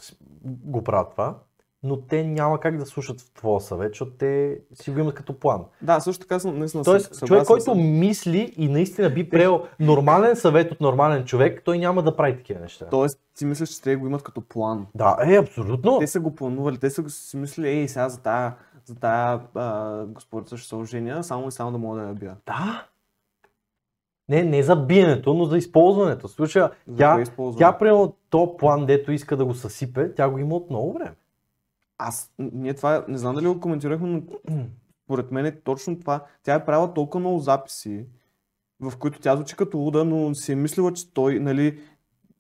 го 0.45 0.85
правят 0.85 1.11
това, 1.11 1.39
но 1.83 2.01
те 2.01 2.25
няма 2.25 2.61
как 2.61 2.79
да 2.79 2.87
слушат 2.87 3.21
в 3.21 3.31
твоя 3.33 3.61
съвет, 3.61 3.93
защото 3.93 4.11
те 4.11 4.59
си 4.75 4.91
го 4.91 4.99
имат 4.99 5.15
като 5.15 5.39
план. 5.39 5.65
Да, 5.83 6.01
също 6.01 6.21
така 6.21 6.39
съм 6.39 6.59
наистина 6.59 6.85
Тоест, 6.85 7.05
съгласен 7.05 7.29
човек, 7.29 7.47
който 7.47 7.65
съм. 7.65 7.99
мисли 7.99 8.55
и 8.57 8.69
наистина 8.69 9.11
би 9.11 9.31
приел 9.31 9.67
нормален 9.81 10.37
съвет 10.37 10.73
от 10.73 10.81
нормален 10.81 11.25
човек, 11.25 11.63
той 11.65 11.79
няма 11.79 12.03
да 12.03 12.17
прави 12.17 12.37
такива 12.37 12.61
неща. 12.61 12.87
Тоест, 12.91 13.21
ти 13.35 13.45
мислиш, 13.45 13.69
че 13.69 13.83
те 13.83 13.97
го 13.97 14.07
имат 14.07 14.23
като 14.23 14.41
план. 14.41 14.87
Да, 14.95 15.17
е, 15.27 15.37
абсолютно. 15.37 15.99
Те 15.99 16.07
са 16.07 16.21
го 16.21 16.35
планували, 16.35 16.79
те 16.79 16.91
са 16.91 17.03
го 17.03 17.11
си 17.11 17.37
мислили, 17.37 17.69
ей, 17.69 17.89
сега 17.89 18.09
за 18.09 18.21
тая, 18.21 18.55
за 18.85 18.95
тая 18.95 19.41
а, 19.55 20.05
господица 20.07 20.57
ще 20.57 20.69
се 20.69 20.75
оженя, 20.75 21.25
само 21.25 21.49
и 21.49 21.53
само 21.53 21.73
да 21.73 21.79
мога 21.79 22.01
да 22.01 22.09
я 22.09 22.15
бия. 22.15 22.37
Да. 22.47 22.87
Не, 24.29 24.43
не 24.43 24.63
за 24.63 24.77
биенето, 24.77 25.35
но 25.35 25.45
за 25.45 25.59
използването. 25.59 26.29
В 26.29 26.31
случая, 26.31 26.71
За 26.87 26.97
тя, 26.97 27.25
тя, 27.59 27.79
примерно, 27.79 28.17
то 28.31 28.57
план, 28.57 28.87
дето 28.87 29.13
иска 29.13 29.37
да 29.37 29.45
го 29.45 29.55
съсипе, 29.55 30.15
тя 30.15 30.29
го 30.29 30.39
има 30.39 30.55
от 30.55 30.71
много 30.71 30.93
време. 30.93 31.15
Аз, 31.99 32.33
ние 32.39 32.75
това, 32.75 33.05
не 33.09 33.19
знам 33.19 33.35
дали 33.35 33.47
го 33.47 33.61
коментирахме, 33.61 34.09
но 34.09 34.23
според 35.05 35.33
мен 35.33 35.47
е 35.47 35.61
точно 35.61 36.01
това. 36.01 36.25
Тя 36.43 36.55
е 36.55 36.65
правила 36.65 36.95
толкова 36.95 37.21
много 37.21 37.39
записи, 37.39 38.07
в 38.81 38.97
които 38.97 39.21
тя 39.21 39.37
звучи 39.37 39.57
като 39.57 39.79
луда, 39.79 40.05
но 40.05 40.35
си 40.35 40.53
е 40.53 40.57
мислила, 40.57 40.93
че 40.93 41.13
той, 41.13 41.41
нали, 41.41 41.79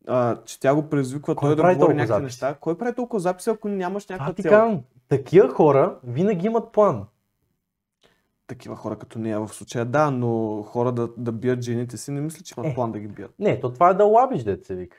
а, 0.06 0.36
че 0.44 0.60
тя 0.60 0.74
го 0.74 0.88
предизвиква 0.88 1.34
Кой 1.34 1.56
той 1.56 1.56
да 1.56 1.74
говори 1.74 1.94
някакви 1.94 2.06
записи? 2.06 2.24
неща. 2.24 2.54
Кой 2.60 2.78
прави 2.78 2.94
толкова 2.94 3.20
записи, 3.20 3.50
ако 3.50 3.68
нямаш 3.68 4.06
някаква 4.06 4.42
цел? 4.42 4.82
Такива 5.08 5.48
хора 5.48 5.98
винаги 6.04 6.46
имат 6.46 6.72
план. 6.72 7.06
Такива 8.46 8.76
хора 8.76 8.96
като 8.96 9.18
нея 9.18 9.40
в 9.40 9.48
случая, 9.48 9.84
да, 9.84 10.10
но 10.10 10.62
хора 10.62 10.92
да, 10.92 11.08
да 11.16 11.32
бият 11.32 11.62
жените 11.62 11.96
си, 11.96 12.10
не 12.10 12.20
мисля, 12.20 12.42
че 12.42 12.54
имат 12.58 12.70
Е. 12.70 12.74
план 12.74 12.92
да 12.92 12.98
ги 12.98 13.08
бият. 13.08 13.34
Не, 13.38 13.60
то 13.60 13.72
това 13.72 13.90
е 13.90 13.94
да 13.94 14.04
лабиш, 14.04 14.42
дете 14.42 14.64
се 14.66 14.74
вика. 14.74 14.96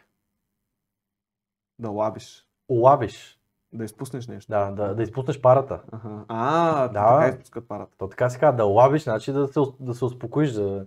Да 1.80 1.90
лабиш, 1.90 2.48
Лабиш. 2.70 3.40
да 3.74 3.86
изпуснеш 3.86 4.28
нещо. 4.28 4.52
Да, 4.52 4.72
да, 4.72 4.96
да 4.96 5.04
изпуснеш 5.04 5.42
парата. 5.42 5.82
Аха. 5.92 6.26
А, 6.28 6.88
Да. 6.88 7.20
така 7.20 7.28
изпускат 7.30 7.68
парата. 7.68 7.98
То 7.98 8.08
така 8.08 8.30
се 8.30 8.40
казва, 8.40 8.58
да 8.58 8.66
лабиш, 8.66 9.04
значи 9.04 9.32
да 9.34 9.48
се, 9.48 9.60
да 9.80 9.94
се 9.94 10.06
успокоиш. 10.06 10.52
Да... 10.52 10.86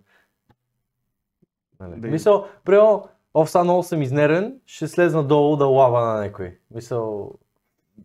Нали. 1.80 2.00
Да. 2.00 2.08
Мисъл, 2.08 2.46
примерно, 2.64 3.08
оф, 3.34 3.54
много 3.54 3.82
съм 3.82 4.02
изнервен, 4.02 4.60
ще 4.66 4.88
слезна 4.88 5.24
долу 5.24 5.56
да 5.56 5.66
лаба 5.66 6.00
на 6.00 6.20
някой. 6.20 6.58
Мисъл, 6.70 7.32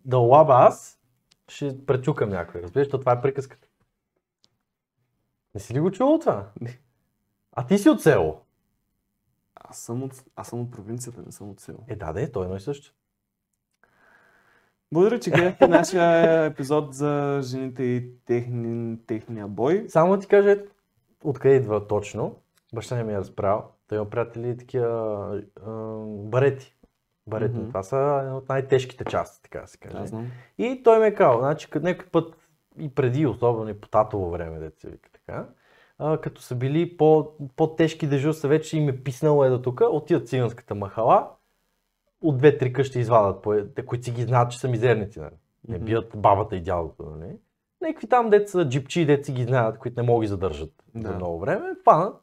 да 0.05 0.17
лаба 0.17 0.53
аз, 0.53 0.99
ще 1.47 1.85
пречукам 1.85 2.29
някой. 2.29 2.61
Разбираш, 2.61 2.89
то 2.89 2.99
това 2.99 3.11
е 3.11 3.21
приказката. 3.21 3.67
Не 5.55 5.59
си 5.59 5.73
ли 5.73 5.79
го 5.79 5.91
чувал 5.91 6.19
това? 6.19 6.51
Не. 6.61 6.79
А 7.51 7.67
ти 7.67 7.77
си 7.77 7.89
от 7.89 8.01
село. 8.01 8.41
Аз 9.55 9.77
съм 9.77 10.03
от, 10.03 10.23
аз 10.35 10.47
съм 10.47 10.61
от 10.61 10.71
провинцията, 10.71 11.21
не 11.25 11.31
съм 11.31 11.49
от 11.49 11.59
село. 11.59 11.79
Е, 11.87 11.95
да, 11.95 12.13
да, 12.13 12.21
е, 12.21 12.31
той 12.31 12.43
едно 12.43 12.55
и 12.55 12.59
също. 12.59 12.93
Благодаря, 14.91 15.19
че 15.19 15.31
гледахте 15.31 15.67
нашия 15.67 16.45
епизод 16.45 16.93
за 16.93 17.39
жените 17.43 17.83
и 17.83 18.15
техни, 18.25 18.97
техния 19.07 19.47
бой. 19.47 19.85
Само 19.89 20.15
да 20.15 20.19
ти 20.19 20.27
кажа 20.27 20.57
откъде 21.23 21.55
идва 21.55 21.87
точно. 21.87 22.35
Баща 22.73 23.03
ми 23.03 23.13
е 23.13 23.17
разправил. 23.17 23.63
Той 23.87 23.97
има 23.97 24.09
приятели 24.09 24.57
такива 24.57 25.41
а, 25.65 25.71
барети. 26.05 26.75
Барети. 27.27 27.57
Мгм. 27.57 27.67
Това 27.67 27.83
са 27.83 28.19
една 28.21 28.37
от 28.37 28.49
най-тежките 28.49 29.05
части, 29.05 29.41
така 29.43 29.59
да 29.59 29.67
се 29.67 29.77
каже. 29.77 30.05
Знам. 30.05 30.27
И 30.57 30.81
той 30.83 30.99
ме 30.99 31.07
е 31.07 31.13
казал, 31.13 31.39
значи 31.39 31.67
някой 31.75 32.05
път 32.05 32.35
и 32.79 32.95
преди, 32.95 33.25
особено 33.25 33.69
и 33.69 33.81
по 33.81 33.87
татово 33.87 34.31
време, 34.31 34.71
се 34.77 34.89
вика 34.89 35.09
така, 35.11 35.47
а, 35.97 36.17
като 36.17 36.41
са 36.41 36.55
били 36.55 36.97
по, 36.97 37.31
по-тежки 37.55 38.07
дежурства, 38.07 38.49
вече 38.49 38.77
им 38.77 38.89
е 38.89 38.97
писнало 38.97 39.45
е 39.45 39.49
до 39.49 39.61
тук, 39.61 39.81
отиват 39.91 40.27
циганската 40.27 40.75
махала, 40.75 41.29
от 42.21 42.37
две-три 42.37 42.73
къщи 42.73 42.99
извадат, 42.99 43.47
те, 43.75 43.85
които 43.85 44.03
си 44.03 44.11
ги 44.11 44.23
знаят, 44.23 44.51
че 44.51 44.59
са 44.59 44.67
мизерници, 44.67 45.19
нали? 45.19 45.35
Не 45.67 45.79
бият 45.79 46.11
бабата 46.15 46.55
и 46.55 46.61
дядото, 46.61 47.03
нали? 47.03 47.37
Някакви 47.81 48.07
там 48.07 48.29
деца, 48.29 48.69
джипчи, 48.69 49.05
деца 49.05 49.33
ги 49.33 49.43
знаят, 49.43 49.77
които 49.77 50.01
не 50.01 50.07
могат 50.07 50.21
ги 50.21 50.27
задържат 50.27 50.73
за 50.95 51.01
Да. 51.09 51.15
много 51.15 51.39
време, 51.39 51.69
фанат 51.83 52.15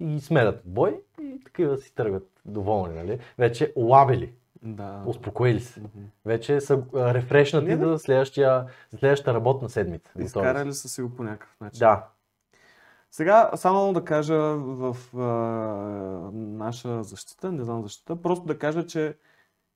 и 0.00 0.06
ги 0.06 0.20
сменят 0.20 0.56
от 0.56 0.72
бой 0.72 1.00
и 1.22 1.44
такива 1.44 1.78
си 1.78 1.94
тръгват 1.94 2.28
доволни, 2.44 2.94
нали? 2.94 3.18
Вече 3.38 3.72
лабели, 3.76 4.32
Да. 4.64 5.02
успокоили 5.06 5.60
се. 5.60 5.80
Мгм. 5.80 6.04
Вече 6.24 6.60
са 6.60 6.82
рефрешнати 6.94 7.66
Не, 7.66 7.76
бе. 7.76 7.86
за 7.86 7.98
следващия, 7.98 8.66
за 8.90 8.98
следващата 8.98 9.34
работна 9.34 9.68
седмица. 9.68 10.10
Изкарали 10.18 10.72
са 10.72 10.88
си 10.88 11.02
го 11.02 11.10
по 11.10 11.22
някакъв 11.22 11.60
начин. 11.60 11.78
Да. 11.78 12.06
Сега, 13.10 13.50
само 13.54 13.92
да 13.92 14.04
кажа 14.04 14.38
в 14.56 14.96
а, 15.16 15.20
наша 16.32 17.02
защита, 17.02 17.52
не 17.52 17.64
знам 17.64 17.82
защита, 17.82 18.22
просто 18.22 18.46
да 18.46 18.58
кажа, 18.58 18.86
че 18.86 19.16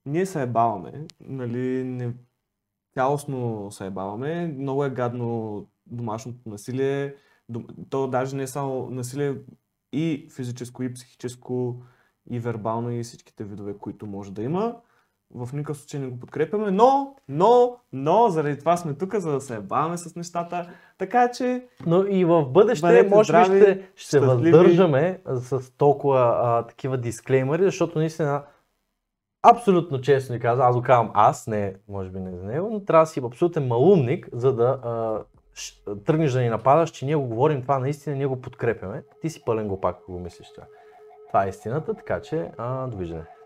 ние 0.07 0.27
се 0.27 0.42
ебаваме, 0.42 1.07
нали, 1.20 1.85
не, 1.85 2.12
цялостно 2.94 3.70
се 3.70 3.87
ебаваме. 3.87 4.47
Много 4.47 4.84
е 4.84 4.91
гадно 4.91 5.66
домашното 5.86 6.49
насилие. 6.49 7.14
То 7.91 8.07
даже 8.07 8.36
не 8.36 8.43
е 8.43 8.47
само 8.47 8.91
насилие 8.91 9.34
и 9.93 10.28
физическо, 10.36 10.82
и 10.82 10.95
психическо, 10.95 11.82
и 12.31 12.39
вербално, 12.39 12.91
и 12.91 13.03
всичките 13.03 13.45
видове, 13.45 13.74
които 13.79 14.07
може 14.07 14.33
да 14.33 14.43
има. 14.43 14.76
В 15.35 15.53
никакъв 15.53 15.76
случай 15.76 16.01
не 16.01 16.07
го 16.07 16.20
подкрепяме, 16.20 16.70
но, 16.70 17.16
но, 17.29 17.76
но, 17.93 18.29
заради 18.29 18.59
това 18.59 18.76
сме 18.76 18.95
тук, 18.95 19.14
за 19.14 19.33
да 19.33 19.41
се 19.41 19.55
ебаваме 19.55 19.99
с 19.99 20.16
нещата. 20.16 20.70
Така 20.99 21.31
че, 21.31 21.66
Но 21.87 22.05
и 22.05 22.24
в 22.24 22.45
бъдеще, 22.45 22.87
Бъдете 22.87 23.09
може 23.09 23.33
би 23.33 23.47
здрави, 23.47 23.61
ще, 23.61 23.91
ще 23.95 24.11
се 24.11 24.20
въздържаме 24.20 25.20
с 25.26 25.70
толкова 25.70 26.41
а, 26.43 26.66
такива 26.66 26.99
дисклеймери, 26.99 27.64
защото 27.64 27.99
наистина 27.99 28.43
абсолютно 29.43 30.01
честно 30.01 30.35
ви 30.35 30.41
казвам, 30.41 30.68
аз 30.68 30.76
го 30.76 30.83
казвам 30.83 31.11
аз, 31.14 31.47
не, 31.47 31.74
може 31.89 32.11
би 32.11 32.20
не 32.20 32.37
за 32.37 32.45
него, 32.45 32.70
но 32.72 32.85
трябва 32.85 33.03
да 33.03 33.11
си 33.11 33.20
абсолютен 33.24 33.66
малумник, 33.66 34.29
за 34.33 34.55
да 34.55 34.64
а, 34.64 35.24
тръгнеш 36.05 36.33
да 36.33 36.41
ни 36.41 36.49
нападаш, 36.49 36.91
че 36.91 37.07
ние 37.07 37.16
го 37.16 37.26
говорим 37.26 37.62
това 37.62 37.79
наистина, 37.79 38.16
ние 38.16 38.26
го 38.26 38.41
подкрепяме. 38.41 39.05
Ти 39.20 39.31
си 39.31 39.43
пълен 39.47 39.68
глупак, 39.68 39.97
ако 40.01 40.12
го 40.12 40.18
мислиш 40.18 40.53
това. 40.55 40.66
Това 41.29 41.45
е 41.45 41.49
истината, 41.49 41.95
така 41.95 42.20
че 42.20 42.51
а, 42.57 42.87
довиждане. 42.87 43.38